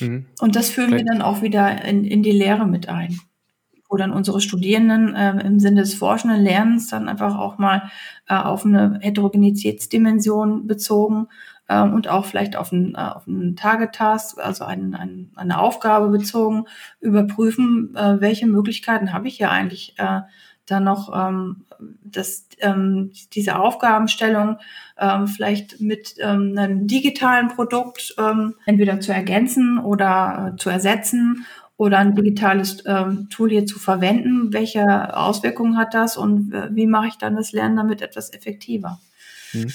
[0.01, 0.27] Mhm.
[0.41, 1.07] Und das führen Vielleicht.
[1.07, 3.19] wir dann auch wieder in, in die Lehre mit ein,
[3.89, 7.91] wo dann unsere Studierenden äh, im Sinne des forschenden Lernens dann einfach auch mal
[8.29, 11.29] äh, auf eine Heterogenitätsdimension bezogen
[11.69, 16.09] äh, und auch vielleicht auf einen, äh, auf einen Target-Task, also ein, ein, eine Aufgabe
[16.09, 16.65] bezogen,
[17.01, 20.23] überprüfen, äh, welche Möglichkeiten habe ich hier eigentlich äh,
[20.67, 21.65] dann noch ähm,
[22.03, 24.59] das, ähm, diese Aufgabenstellung
[24.99, 31.47] ähm, vielleicht mit ähm, einem digitalen Produkt ähm, entweder zu ergänzen oder äh, zu ersetzen
[31.77, 34.53] oder ein digitales ähm, Tool hier zu verwenden?
[34.53, 38.99] Welche Auswirkungen hat das und äh, wie mache ich dann das Lernen damit etwas effektiver?
[39.53, 39.73] Hm.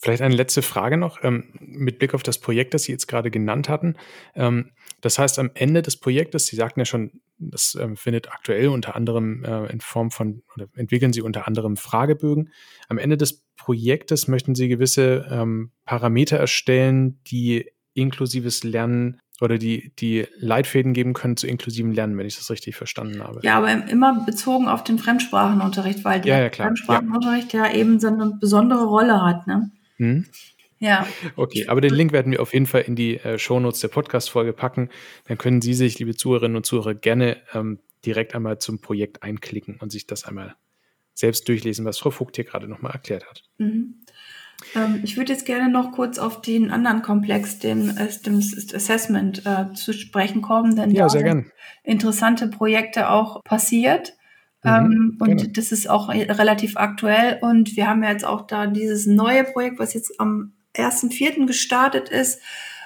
[0.00, 3.30] Vielleicht eine letzte Frage noch ähm, mit Blick auf das Projekt, das Sie jetzt gerade
[3.30, 3.96] genannt hatten.
[4.34, 8.68] Ähm, das heißt, am Ende des Projektes, Sie sagten ja schon, das ähm, findet aktuell
[8.68, 12.50] unter anderem äh, in Form von, oder entwickeln Sie unter anderem Fragebögen.
[12.88, 19.92] Am Ende des Projektes möchten Sie gewisse ähm, Parameter erstellen, die inklusives Lernen oder die,
[19.98, 23.40] die Leitfäden geben können zu inklusivem Lernen, wenn ich das richtig verstanden habe.
[23.42, 27.66] Ja, aber immer bezogen auf den Fremdsprachenunterricht, weil der ja, ja, Fremdsprachenunterricht ja.
[27.66, 27.74] ja.
[27.74, 29.48] eben so eine besondere Rolle hat.
[29.48, 29.72] Ne?
[29.96, 30.26] Hm.
[30.78, 31.06] Ja.
[31.36, 34.52] Okay, aber den Link werden wir auf jeden Fall in die äh, Shownotes der Podcast-Folge
[34.52, 34.90] packen.
[35.26, 39.76] Dann können Sie sich, liebe Zuhörerinnen und Zuhörer, gerne ähm, direkt einmal zum Projekt einklicken
[39.80, 40.54] und sich das einmal
[41.14, 43.44] selbst durchlesen, was Frau Vogt hier gerade nochmal erklärt hat.
[43.58, 44.01] Mhm.
[44.74, 49.44] Ähm, ich würde jetzt gerne noch kurz auf den anderen Komplex, dem, äh, dem Assessment,
[49.46, 51.50] äh, zu sprechen kommen, denn ja, da sind gern.
[51.84, 54.14] interessante Projekte auch passiert.
[54.62, 55.48] Mhm, ähm, und gerne.
[55.48, 57.38] das ist auch relativ aktuell.
[57.42, 61.46] Und wir haben ja jetzt auch da dieses neue Projekt, was jetzt am 1.4.
[61.46, 62.40] gestartet ist,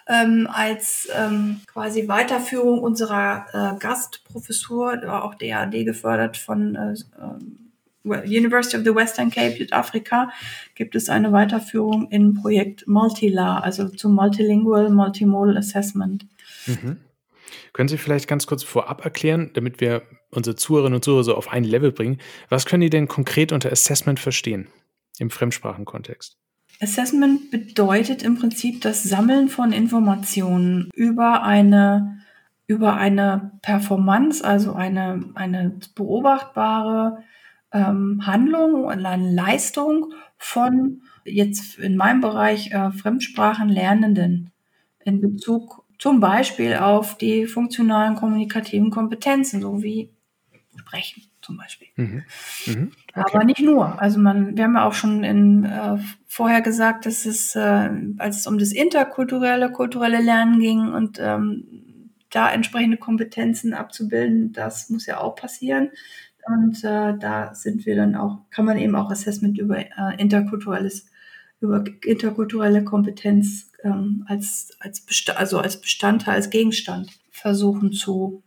[0.08, 7.65] ähm, als ähm, quasi Weiterführung unserer äh, Gastprofessur, auch DAD gefördert von äh, ähm,
[8.06, 10.30] University of the Western Cape, Südafrika,
[10.74, 16.26] gibt es eine Weiterführung im Projekt Multilar, also zum Multilingual Multimodal Assessment.
[16.66, 16.98] Mhm.
[17.72, 21.52] Können Sie vielleicht ganz kurz vorab erklären, damit wir unsere Zuhörerinnen und Zuhörer so auf
[21.52, 24.68] ein Level bringen, was können die denn konkret unter Assessment verstehen
[25.18, 26.36] im Fremdsprachenkontext?
[26.80, 32.18] Assessment bedeutet im Prinzip das Sammeln von Informationen über eine,
[32.66, 37.22] über eine Performance, also eine, eine beobachtbare
[37.72, 44.52] ähm, Handlung und eine Leistung von jetzt in meinem Bereich äh, Fremdsprachenlernenden
[45.05, 50.11] in Bezug zum Beispiel auf die funktionalen kommunikativen Kompetenzen, so wie
[50.76, 51.88] Sprechen zum Beispiel.
[51.96, 52.24] Mhm.
[52.66, 52.92] Mhm.
[53.14, 53.31] Okay.
[53.35, 54.00] Aber nicht nur.
[54.00, 58.38] Also man, wir haben ja auch schon in, äh, vorher gesagt, dass es, äh, als
[58.38, 65.07] es um das interkulturelle, kulturelle Lernen ging und ähm, da entsprechende Kompetenzen abzubilden, das muss
[65.07, 65.90] ja auch passieren.
[66.46, 71.06] Und äh, da sind wir dann auch, kann man eben auch Assessment über äh, interkulturelles,
[71.61, 75.04] über interkulturelle Kompetenz ähm, als, als,
[75.35, 78.42] also als Bestandteil, als Gegenstand versuchen zu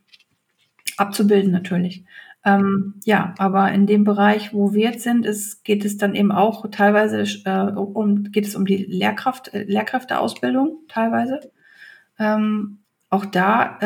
[0.96, 2.04] abzubilden natürlich.
[2.42, 6.32] Ähm, ja, aber in dem Bereich, wo wir jetzt sind, ist, geht es dann eben
[6.32, 11.40] auch teilweise äh, um, geht es um die Lehrkraft, äh, Lehrkräfteausbildung teilweise.
[12.18, 12.78] Ähm,
[13.10, 13.78] auch da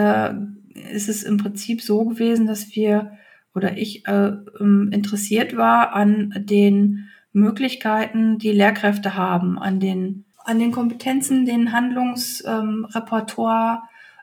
[0.76, 3.18] äh, ist es im Prinzip so gewesen, dass wir
[3.54, 10.58] oder ich äh, ähm, interessiert war an den Möglichkeiten, die Lehrkräfte haben, an den, an
[10.58, 13.82] den Kompetenzen, den Handlungsrepertoire,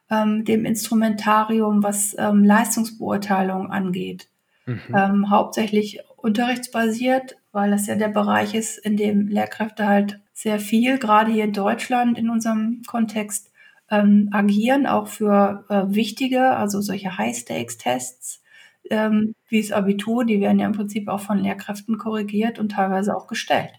[0.10, 4.28] ähm, ähm, dem Instrumentarium, was ähm, Leistungsbeurteilung angeht.
[4.66, 4.80] Mhm.
[4.94, 10.98] Ähm, hauptsächlich unterrichtsbasiert, weil das ja der Bereich ist, in dem Lehrkräfte halt sehr viel,
[10.98, 13.52] gerade hier in Deutschland in unserem Kontext,
[13.90, 18.41] ähm, agieren, auch für äh, wichtige, also solche High-Stakes-Tests
[18.92, 23.16] ähm, wie das Abitur, die werden ja im Prinzip auch von Lehrkräften korrigiert und teilweise
[23.16, 23.72] auch gestellt.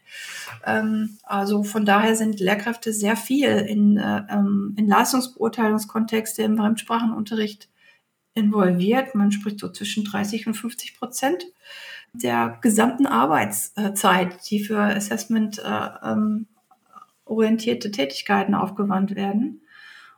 [0.66, 7.68] Ähm, also von daher sind Lehrkräfte sehr viel in, äh, ähm, in Leistungsbeurteilungskontexte im Fremdsprachenunterricht
[8.34, 9.14] involviert.
[9.14, 11.44] Man spricht so zwischen 30 und 50 Prozent
[12.14, 16.46] der gesamten Arbeitszeit, die für Assessment äh, ähm,
[17.24, 19.62] orientierte Tätigkeiten aufgewandt werden.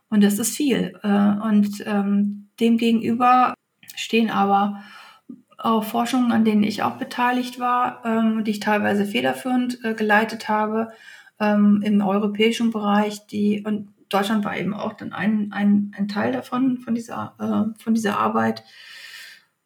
[0.09, 0.97] Und das ist viel.
[1.03, 3.53] Äh, und ähm, demgegenüber
[3.95, 4.83] stehen aber
[5.57, 10.49] auch Forschungen, an denen ich auch beteiligt war, ähm, die ich teilweise federführend äh, geleitet
[10.49, 10.91] habe
[11.39, 16.31] ähm, im europäischen Bereich, die und Deutschland war eben auch dann ein, ein, ein Teil
[16.31, 18.63] davon, von dieser, äh, von dieser Arbeit,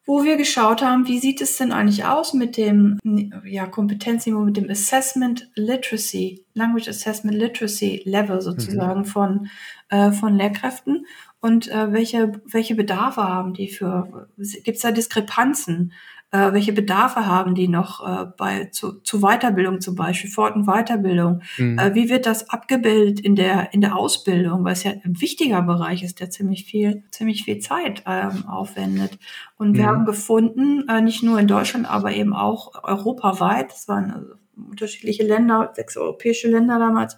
[0.05, 2.97] wo wir geschaut haben, wie sieht es denn eigentlich aus mit dem
[3.45, 9.05] ja, Kompetenzniveau, mit dem Assessment Literacy, Language Assessment Literacy Level sozusagen mhm.
[9.05, 9.47] von,
[9.89, 11.05] äh, von Lehrkräften
[11.41, 15.93] und äh, welche, welche Bedarfe haben die für, gibt es da Diskrepanzen?
[16.31, 20.67] Äh, welche Bedarfe haben die noch äh, bei zu, zu Weiterbildung zum Beispiel, Fort- und
[20.67, 21.41] Weiterbildung?
[21.57, 21.79] Mhm.
[21.79, 25.61] Äh, wie wird das abgebildet in der, in der Ausbildung, weil es ja ein wichtiger
[25.63, 29.17] Bereich ist, der ziemlich viel, ziemlich viel Zeit ähm, aufwendet.
[29.57, 29.87] Und wir mhm.
[29.87, 34.33] haben gefunden, äh, nicht nur in Deutschland, aber eben auch europaweit, es waren also
[34.69, 37.17] unterschiedliche Länder, sechs europäische Länder damals,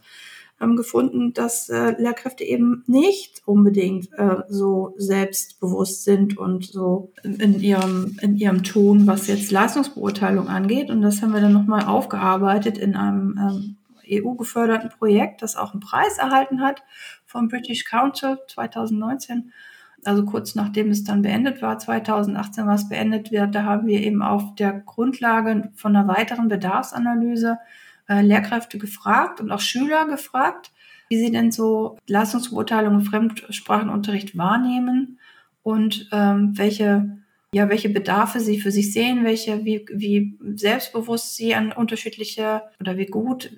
[0.62, 7.60] ähm, gefunden, dass äh, Lehrkräfte eben nicht unbedingt äh, so selbstbewusst sind und so in
[7.60, 10.90] ihrem, in ihrem Tun, was jetzt Leistungsbeurteilung angeht.
[10.90, 13.78] Und das haben wir dann nochmal aufgearbeitet in einem ähm,
[14.10, 16.84] EU-geförderten Projekt, das auch einen Preis erhalten hat
[17.26, 19.52] vom British Council 2019
[20.04, 24.00] also kurz nachdem es dann beendet war, 2018 war es beendet wird, da haben wir
[24.00, 27.60] eben auf der Grundlage von einer weiteren Bedarfsanalyse
[28.12, 30.72] äh, Lehrkräfte gefragt und auch Schüler gefragt,
[31.10, 35.20] wie sie denn so Leistungsbeurteilung im Fremdsprachenunterricht wahrnehmen
[35.64, 37.22] und ähm, welche
[37.54, 42.98] ja, welche Bedarfe sie für sich sehen, welche, wie, wie selbstbewusst sie an unterschiedliche oder
[42.98, 43.52] wie gut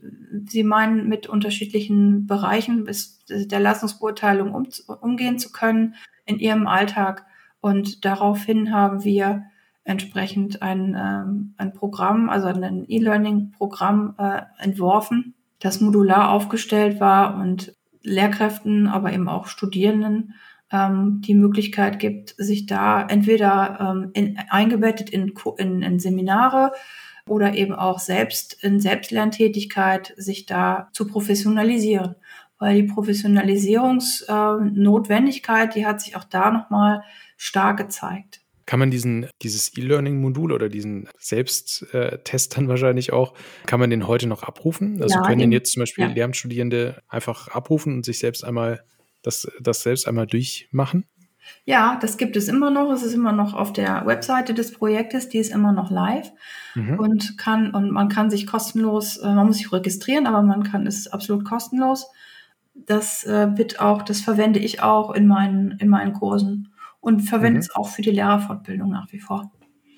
[0.47, 4.67] sie meinen, mit unterschiedlichen Bereichen bis der Leistungsbeurteilung um,
[5.01, 5.93] umgehen zu können
[6.25, 7.27] in ihrem Alltag.
[7.61, 9.45] Und daraufhin haben wir
[9.83, 17.75] entsprechend ein, ähm, ein Programm, also ein E-Learning-Programm äh, entworfen, das modular aufgestellt war und
[18.01, 20.33] Lehrkräften, aber eben auch Studierenden
[20.71, 26.73] ähm, die Möglichkeit gibt, sich da entweder ähm, in, eingebettet in, in, in Seminare
[27.25, 32.15] oder eben auch selbst in Selbstlerntätigkeit sich da zu professionalisieren.
[32.59, 37.03] Weil die Professionalisierungsnotwendigkeit, äh, die hat sich auch da nochmal
[37.37, 38.42] stark gezeigt.
[38.65, 43.33] Kann man diesen, dieses E-Learning-Modul oder diesen Selbsttest dann wahrscheinlich auch,
[43.65, 45.01] kann man den heute noch abrufen?
[45.01, 46.11] Also ja, können den jetzt zum Beispiel ja.
[46.11, 48.83] Lehramtsstudierende einfach abrufen und sich selbst einmal
[49.21, 51.05] das, das selbst einmal durchmachen?
[51.65, 52.91] Ja, das gibt es immer noch.
[52.91, 56.31] Es ist immer noch auf der Webseite des Projektes, die ist immer noch live
[56.75, 56.99] mhm.
[56.99, 60.87] und kann und man kann sich kostenlos, äh, man muss sich registrieren, aber man kann
[60.87, 62.07] es absolut kostenlos.
[62.73, 66.72] Das äh, wird auch, das verwende ich auch in meinen in meinen Kursen
[67.03, 67.59] und verwende mhm.
[67.59, 69.51] es auch für die Lehrerfortbildung nach wie vor.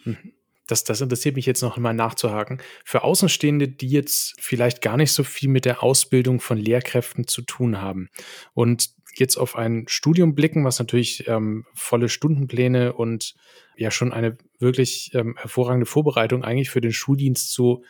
[0.06, 0.34] Mhm.
[0.66, 2.60] Das, das interessiert mich jetzt noch einmal nachzuhaken.
[2.84, 7.44] Für Außenstehende, die jetzt vielleicht gar nicht so viel mit der Ausbildung von Lehrkräften zu
[7.44, 8.10] tun haben
[8.56, 13.36] und jetzt auf ein Studium blicken, was natürlich ähm, volle Stundenpläne und
[13.78, 17.84] ja schon eine wirklich ähm, hervorragende Vorbereitung eigentlich für den Schuldienst so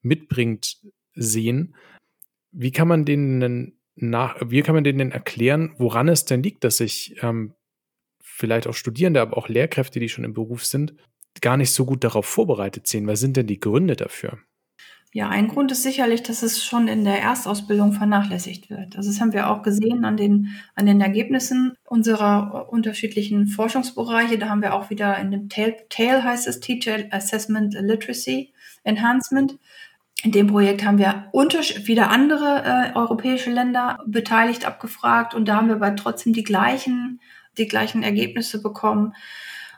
[0.00, 0.78] mitbringt,
[1.14, 1.76] sehen.
[2.52, 6.64] Wie kann man denen nach, wie kann man denen denn erklären, woran es denn liegt,
[6.64, 7.52] dass sich ähm,
[8.36, 10.94] vielleicht auch Studierende, aber auch Lehrkräfte, die schon im Beruf sind,
[11.40, 13.06] gar nicht so gut darauf vorbereitet sehen?
[13.06, 14.38] Was sind denn die Gründe dafür?
[15.12, 18.96] Ja, ein Grund ist sicherlich, dass es schon in der Erstausbildung vernachlässigt wird.
[18.96, 24.36] Also das haben wir auch gesehen an den, an den Ergebnissen unserer unterschiedlichen Forschungsbereiche.
[24.36, 28.52] Da haben wir auch wieder in dem TAIL, TAIL heißt es, Teacher Assessment Literacy
[28.84, 29.58] Enhancement.
[30.22, 35.68] In dem Projekt haben wir wieder andere äh, europäische Länder beteiligt, abgefragt und da haben
[35.68, 37.20] wir aber trotzdem die gleichen,
[37.58, 39.14] die gleichen Ergebnisse bekommen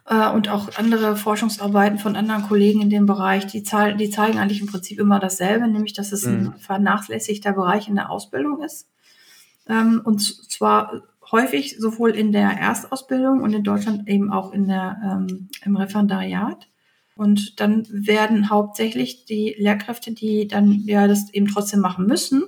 [0.09, 4.61] äh, und auch andere Forschungsarbeiten von anderen Kollegen in dem Bereich, die, die zeigen eigentlich
[4.61, 6.35] im Prinzip immer dasselbe, nämlich dass es mhm.
[6.35, 8.89] ein vernachlässigter Bereich in der Ausbildung ist.
[9.69, 10.21] Ähm, und
[10.51, 15.77] zwar häufig sowohl in der Erstausbildung und in Deutschland eben auch in der, ähm, im
[15.77, 16.69] Referendariat.
[17.17, 22.45] Und dann werden hauptsächlich die Lehrkräfte, die dann ja das eben trotzdem machen müssen,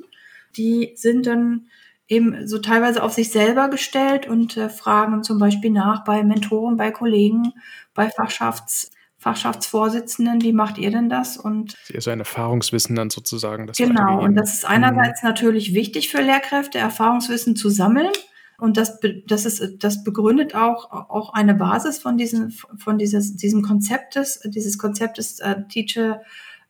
[0.57, 1.67] die sind dann
[2.11, 6.77] eben so teilweise auf sich selber gestellt und äh, fragen zum Beispiel nach bei Mentoren,
[6.77, 7.55] bei Kollegen,
[7.95, 11.37] bei Fachschafts Fachschaftsvorsitzenden, wie macht ihr denn das?
[11.37, 13.67] Und so ein Erfahrungswissen dann sozusagen.
[13.67, 15.29] Das genau, und das ist einerseits mhm.
[15.29, 18.13] natürlich wichtig für Lehrkräfte, Erfahrungswissen zu sammeln.
[18.57, 23.61] Und das, das, ist, das begründet auch, auch eine Basis von, diesem, von dieses, diesem
[23.61, 26.23] Konzeptes, dieses Konzeptes äh, Teacher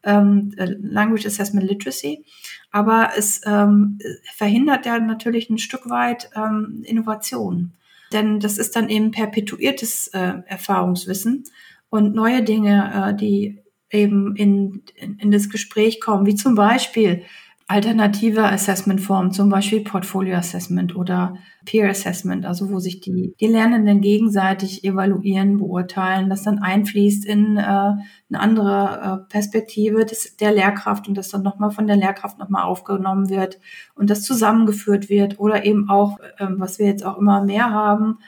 [0.05, 2.25] ähm, äh, Language Assessment Literacy.
[2.71, 3.99] Aber es ähm,
[4.37, 7.73] verhindert ja natürlich ein Stück weit ähm, Innovation.
[8.13, 11.45] Denn das ist dann eben perpetuiertes äh, Erfahrungswissen
[11.91, 17.23] und neue Dinge, äh, die eben in, in, in das Gespräch kommen, wie zum Beispiel
[17.71, 24.01] alternative Assessment-Formen, zum Beispiel Portfolio Assessment oder Peer Assessment, also wo sich die, die Lernenden
[24.01, 28.03] gegenseitig evaluieren, beurteilen, das dann einfließt in äh, eine
[28.33, 33.31] andere äh, Perspektive des, der Lehrkraft und das dann nochmal von der Lehrkraft nochmal aufgenommen
[33.31, 33.61] wird
[33.95, 38.19] und das zusammengeführt wird oder eben auch, äh, was wir jetzt auch immer mehr haben,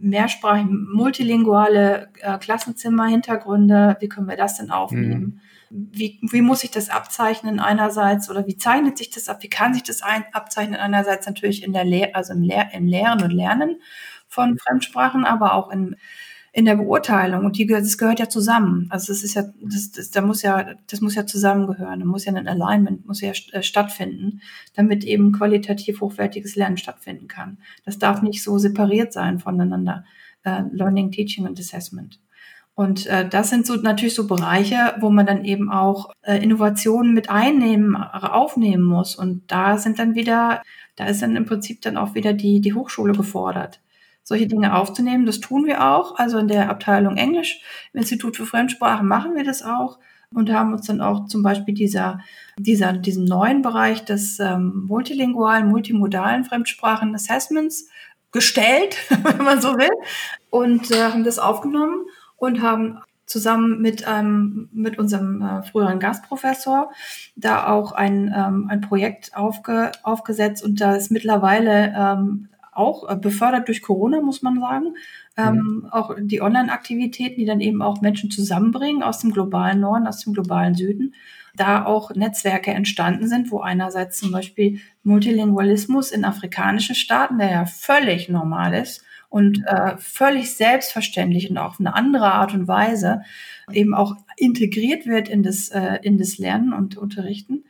[0.00, 5.20] mehrsprachig, multilinguale äh, Klassenzimmer, Hintergründe, wie können wir das denn aufnehmen?
[5.20, 5.40] Mhm
[5.74, 9.42] wie, wie muss ich das abzeichnen einerseits oder wie zeichnet sich das ab?
[9.42, 12.86] Wie kann sich das ein, abzeichnen einerseits natürlich in der Lehr also im, Lehr im
[12.86, 13.80] Lehren und Lernen
[14.28, 15.96] von Fremdsprachen, aber auch in,
[16.52, 17.46] in der Beurteilung.
[17.46, 18.86] Und die, das gehört ja zusammen.
[18.90, 22.00] Also das ist ja, das, das, da muss ja, das muss ja zusammengehören.
[22.00, 24.42] Da muss ja ein Alignment, muss ja äh, stattfinden,
[24.74, 27.58] damit eben qualitativ hochwertiges Lernen stattfinden kann.
[27.86, 30.04] Das darf nicht so separiert sein voneinander.
[30.44, 32.18] Uh, Learning, Teaching und Assessment.
[32.74, 37.12] Und äh, das sind so natürlich so Bereiche, wo man dann eben auch äh, Innovationen
[37.12, 39.14] mit einnehmen, aufnehmen muss.
[39.14, 40.62] Und da sind dann wieder,
[40.96, 43.80] da ist dann im Prinzip dann auch wieder die, die Hochschule gefordert,
[44.22, 45.26] solche Dinge aufzunehmen.
[45.26, 46.18] Das tun wir auch.
[46.18, 47.60] Also in der Abteilung Englisch
[47.92, 49.98] im Institut für Fremdsprachen machen wir das auch
[50.34, 52.20] und haben uns dann auch zum Beispiel dieser,
[52.56, 57.88] dieser, diesem neuen Bereich des ähm, multilingualen, multimodalen Fremdsprachen Assessments
[58.32, 59.90] gestellt, wenn man so will,
[60.48, 62.06] und äh, haben das aufgenommen
[62.42, 66.90] und haben zusammen mit, ähm, mit unserem äh, früheren Gastprofessor
[67.36, 73.14] da auch ein, ähm, ein Projekt aufge, aufgesetzt und da ist mittlerweile ähm, auch äh,
[73.14, 74.96] befördert durch Corona, muss man sagen.
[75.36, 75.88] Ähm, mhm.
[75.92, 80.32] Auch die Online-Aktivitäten, die dann eben auch Menschen zusammenbringen aus dem globalen Norden, aus dem
[80.32, 81.14] globalen Süden,
[81.54, 87.66] da auch Netzwerke entstanden sind, wo einerseits zum Beispiel Multilingualismus in afrikanischen Staaten, der ja
[87.66, 93.22] völlig normal ist, und äh, völlig selbstverständlich und auf eine andere Art und Weise
[93.72, 97.64] eben auch integriert wird in das, äh, in das Lernen und Unterrichten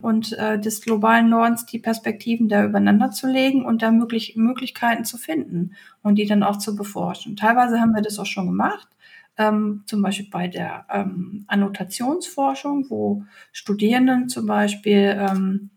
[0.00, 5.04] und äh, des globalen Nordens die Perspektiven da übereinander zu legen und da möglich, Möglichkeiten
[5.04, 7.36] zu finden und die dann auch zu beforschen.
[7.36, 8.88] Teilweise haben wir das auch schon gemacht.
[9.38, 15.70] Ähm, zum Beispiel bei der ähm, Annotationsforschung, wo Studierenden zum Beispiel ähm,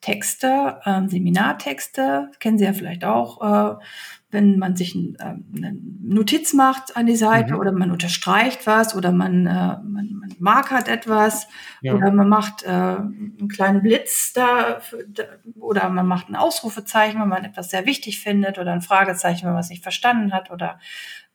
[0.00, 3.84] Texte, ähm, Seminartexte, kennen Sie ja vielleicht auch, äh,
[4.30, 7.60] wenn man sich ein, äh, eine Notiz macht an die Seite mhm.
[7.60, 11.48] oder man unterstreicht was oder man, äh, man, man markert etwas
[11.80, 11.94] ja.
[11.94, 15.24] oder man macht äh, einen kleinen Blitz da, da
[15.58, 19.52] oder man macht ein Ausrufezeichen, wenn man etwas sehr wichtig findet oder ein Fragezeichen, wenn
[19.52, 20.78] man es nicht verstanden hat oder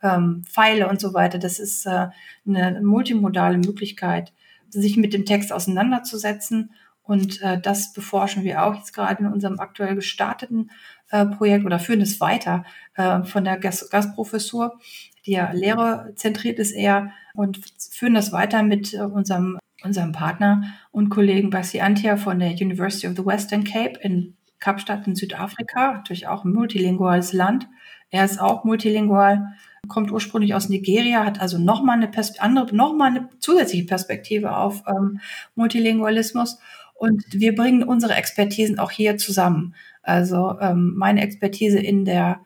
[0.01, 1.37] ähm, Pfeile und so weiter.
[1.37, 2.07] Das ist äh,
[2.47, 4.33] eine multimodale Möglichkeit,
[4.69, 6.71] sich mit dem Text auseinanderzusetzen
[7.05, 10.71] und äh, das beforschen wir auch jetzt gerade in unserem aktuell gestarteten
[11.11, 14.79] äh, Projekt oder führen es weiter äh, von der Gast Gastprofessur,
[15.25, 21.09] die ja lehrerzentriert ist eher und führen das weiter mit äh, unserem, unserem Partner und
[21.09, 26.27] Kollegen Basi Antia von der University of the Western Cape in Kapstadt in Südafrika, natürlich
[26.27, 27.67] auch ein multilinguales Land.
[28.09, 29.53] Er ist auch multilingual,
[29.87, 34.83] kommt ursprünglich aus Nigeria, hat also nochmal eine Pers andere, nochmal eine zusätzliche Perspektive auf
[34.87, 35.19] ähm,
[35.53, 36.59] Multilingualismus
[36.95, 39.75] und wir bringen unsere Expertisen auch hier zusammen.
[40.01, 42.39] Also ähm, meine Expertise in der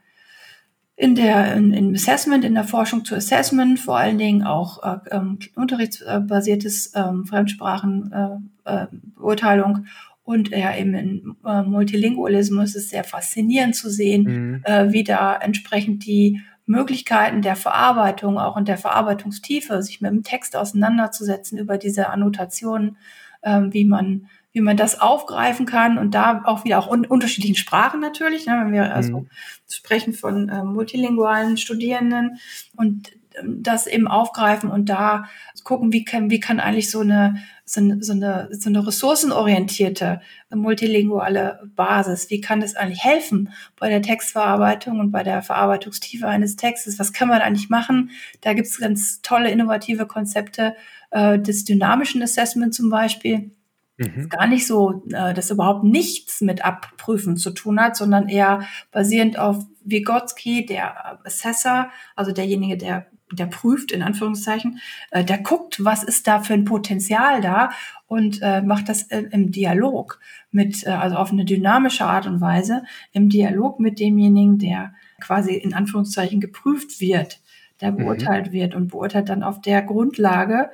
[0.95, 4.97] in der in, in Assessment, in der Forschung zu Assessment, vor allen Dingen auch äh,
[5.11, 9.83] ähm, unterrichtsbasiertes ähm, Fremdsprachenbeurteilung äh, äh,
[10.23, 14.61] und ja eben in äh, Multilingualismus ist sehr faszinierend zu sehen, mhm.
[14.65, 20.21] äh, wie da entsprechend die Möglichkeiten der Verarbeitung, auch in der Verarbeitungstiefe, sich mit dem
[20.23, 22.97] Text auseinanderzusetzen über diese Annotationen,
[23.41, 27.55] äh, wie man wie man das aufgreifen kann und da auch wieder auch in unterschiedlichen
[27.55, 29.29] Sprachen natürlich, ne, wenn wir also mhm.
[29.69, 32.39] sprechen von äh, multilingualen Studierenden
[32.75, 35.25] und ähm, das eben aufgreifen und da
[35.63, 40.21] gucken, wie kann, wie kann eigentlich so eine, so eine, so eine, so eine ressourcenorientierte,
[40.49, 46.55] multilinguale Basis, wie kann das eigentlich helfen bei der Textverarbeitung und bei der Verarbeitungstiefe eines
[46.55, 46.97] Textes?
[46.97, 48.09] Was kann man eigentlich machen?
[48.41, 50.75] Da gibt es ganz tolle, innovative Konzepte
[51.11, 53.51] äh, des dynamischen Assessment zum Beispiel
[53.99, 54.29] Mhm.
[54.29, 59.37] Gar nicht so, äh, dass überhaupt nichts mit Abprüfen zu tun hat, sondern eher basierend
[59.37, 64.79] auf Vygotsky, der Assessor, also derjenige, der der prüft, in Anführungszeichen,
[65.11, 67.69] äh, der guckt, was ist da für ein Potenzial da
[68.07, 70.19] und äh, macht das äh, im Dialog
[70.51, 75.53] mit, äh, also auf eine dynamische Art und Weise, im Dialog mit demjenigen, der quasi
[75.53, 77.39] in Anführungszeichen geprüft wird,
[77.81, 77.97] der mhm.
[77.97, 78.51] beurteilt mhm.
[78.53, 80.71] wird und beurteilt dann auf der Grundlage,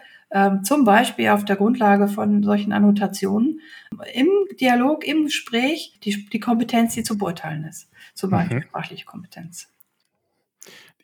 [0.63, 3.61] zum Beispiel auf der Grundlage von solchen Annotationen
[4.13, 4.27] im
[4.59, 7.89] Dialog, im Gespräch die, die Kompetenz, die zu beurteilen ist.
[8.15, 8.63] Zum Beispiel mhm.
[8.63, 9.69] sprachliche Kompetenz.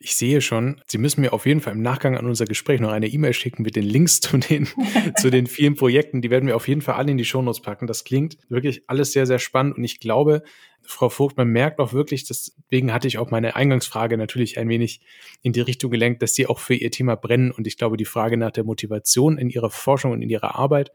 [0.04, 2.90] Ich sehe schon, Sie müssen mir auf jeden Fall im Nachgang an unser Gespräch noch
[2.90, 4.66] eine E-Mail schicken mit den Links zu den,
[5.16, 6.22] zu den vielen Projekten.
[6.22, 7.86] Die werden wir auf jeden Fall alle in die Shownotes packen.
[7.86, 9.76] Das klingt wirklich alles sehr, sehr spannend.
[9.76, 10.42] Und ich glaube,
[10.82, 15.02] Frau Vogt, man merkt auch wirklich, deswegen hatte ich auch meine Eingangsfrage natürlich ein wenig
[15.40, 17.52] in die Richtung gelenkt, dass Sie auch für Ihr Thema brennen.
[17.52, 20.90] Und ich glaube, die Frage nach der Motivation in Ihrer Forschung und in Ihrer Arbeit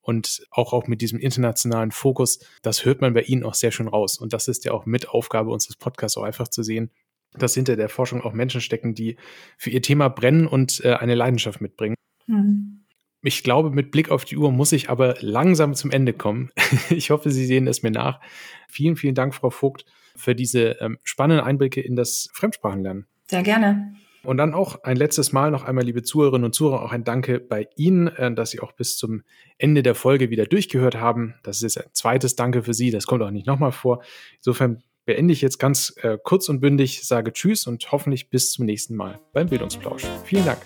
[0.00, 3.88] und auch, auch mit diesem internationalen Fokus, das hört man bei Ihnen auch sehr schön
[3.88, 4.18] raus.
[4.18, 6.90] Und das ist ja auch mit Aufgabe unseres Podcasts auch einfach zu sehen,
[7.38, 9.16] dass hinter der Forschung auch Menschen stecken, die
[9.56, 11.96] für ihr Thema brennen und äh, eine Leidenschaft mitbringen.
[12.26, 12.84] Mhm.
[13.22, 16.50] Ich glaube, mit Blick auf die Uhr muss ich aber langsam zum Ende kommen.
[16.90, 18.20] ich hoffe, Sie sehen es mir nach.
[18.68, 19.84] Vielen, vielen Dank, Frau Vogt,
[20.14, 23.06] für diese ähm, spannenden Einblicke in das Fremdsprachenlernen.
[23.26, 23.94] Sehr gerne.
[24.22, 27.38] Und dann auch ein letztes Mal noch einmal, liebe Zuhörerinnen und Zuhörer, auch ein Danke
[27.38, 29.22] bei Ihnen, äh, dass Sie auch bis zum
[29.56, 31.34] Ende der Folge wieder durchgehört haben.
[31.42, 32.90] Das ist ein zweites Danke für Sie.
[32.90, 34.02] Das kommt auch nicht nochmal vor.
[34.38, 38.66] Insofern beende ich jetzt ganz äh, kurz und bündig, sage Tschüss und hoffentlich bis zum
[38.66, 40.04] nächsten Mal beim Bildungsplausch.
[40.24, 40.58] Vielen Dank.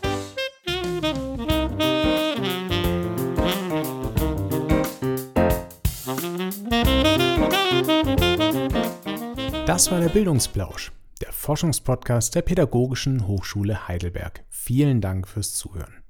[9.66, 14.42] Das war der Bildungsplausch, der Forschungspodcast der Pädagogischen Hochschule Heidelberg.
[14.48, 16.02] Vielen Dank fürs Zuhören.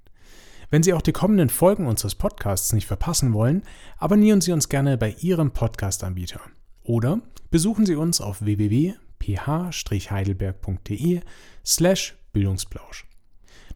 [0.70, 3.64] Wenn Sie auch die kommenden Folgen unseres Podcasts nicht verpassen wollen,
[3.99, 6.41] abonnieren Sie uns gerne bei Ihrem Podcast-Anbieter.
[6.85, 7.20] Oder
[7.51, 9.11] besuchen Sie uns auf www.ph-heidelberg.de.
[9.20, 11.20] ph-heidelberg.de
[11.64, 13.07] slash Bildungsplausch.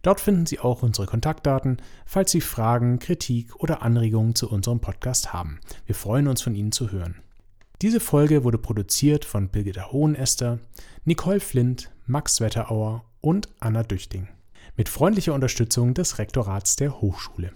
[0.03, 5.33] Dort finden Sie auch unsere Kontaktdaten, falls Sie Fragen, Kritik oder Anregungen zu unserem Podcast
[5.33, 5.61] haben.
[5.87, 7.17] Wir freuen uns von Ihnen zu hören.
[7.81, 10.59] Diese Folge wurde produziert von Birgitta Hohenester,
[11.05, 14.29] Nicole Flint, Max Wetterauer und Anna Düchting.
[14.77, 17.53] Mit freundlicher Unterstützung des Rektorats der Hochschule.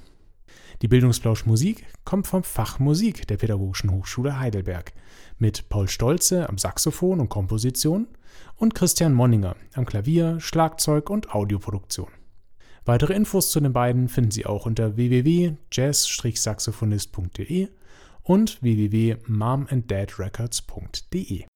[0.81, 4.93] Die Bildungsplausch Musik kommt vom Fach Musik der Pädagogischen Hochschule Heidelberg
[5.39, 8.09] mit Paul Stolze am Saxophon und Komposition
[8.57, 12.09] und Christian Monninger am Klavier, Schlagzeug und Audioproduktion.
[12.85, 17.69] Weitere Infos zu den beiden finden Sie auch unter www.jazz-saxophonist.de
[18.23, 21.47] und www.momandadrecords.de.